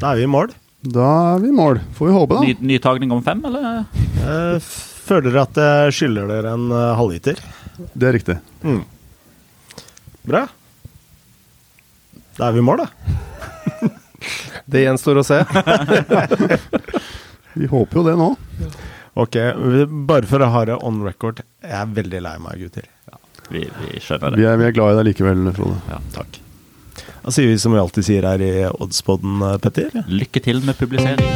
Da 0.00 0.12
er 0.12 0.20
vi 0.20 0.26
i 0.26 0.30
mål. 0.30 0.52
Da 0.82 1.08
er 1.36 1.42
vi 1.44 1.50
i 1.52 1.54
mål. 1.54 1.80
Får 1.96 2.08
vi 2.10 2.14
håpe, 2.16 2.36
da. 2.36 2.44
Ny, 2.48 2.56
ny 2.72 2.78
tagning 2.82 3.12
om 3.14 3.22
fem, 3.24 3.42
eller? 3.46 3.84
Føler 5.06 5.28
dere 5.30 5.44
at 5.46 5.60
jeg 5.62 5.96
skylder 6.00 6.28
dere 6.30 6.54
en 6.56 6.68
halvliter. 6.98 7.40
Det 7.94 8.08
er 8.10 8.16
riktig. 8.18 8.36
Bra. 10.26 10.44
Da 12.36 12.48
er 12.48 12.56
vi 12.56 12.62
i 12.62 12.66
mål, 12.66 12.82
da. 12.84 13.19
Det 14.70 14.84
gjenstår 14.84 15.20
å 15.20 15.24
se. 15.26 15.40
Vi 17.60 17.66
håper 17.70 17.98
jo 18.00 18.04
det 18.06 18.14
nå. 18.20 18.28
Ok, 19.20 19.36
bare 20.06 20.28
for 20.30 20.44
å 20.44 20.48
ha 20.54 20.60
det 20.70 20.76
on 20.86 21.00
record. 21.04 21.42
Jeg 21.66 21.74
er 21.80 21.90
veldig 21.96 22.20
lei 22.22 22.36
meg, 22.42 22.60
gutter. 22.62 22.86
Vi, 23.50 23.64
vi 23.66 23.98
skjønner 23.98 24.36
Vi 24.38 24.44
det. 24.44 24.52
er, 24.52 24.60
vi 24.60 24.68
er 24.68 24.76
glad 24.76 24.94
i 24.94 25.00
deg 25.00 25.08
likevel, 25.10 25.50
Frode. 25.56 25.80
Ja. 25.90 25.98
Takk. 26.14 26.38
Da 27.20 27.34
sier 27.34 27.50
vi 27.50 27.58
som 27.60 27.74
vi 27.74 27.80
alltid 27.82 28.06
sier 28.06 28.24
her 28.24 28.40
i 28.46 28.52
Oddspodden, 28.70 29.42
Petter. 29.60 29.90
Lykke 30.08 30.40
til 30.46 30.62
med 30.64 30.78
publisering. 30.78 31.26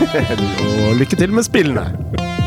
Og 0.86 0.94
lykke 1.02 1.18
til 1.20 1.34
med 1.34 1.44
spillene. 1.44 2.39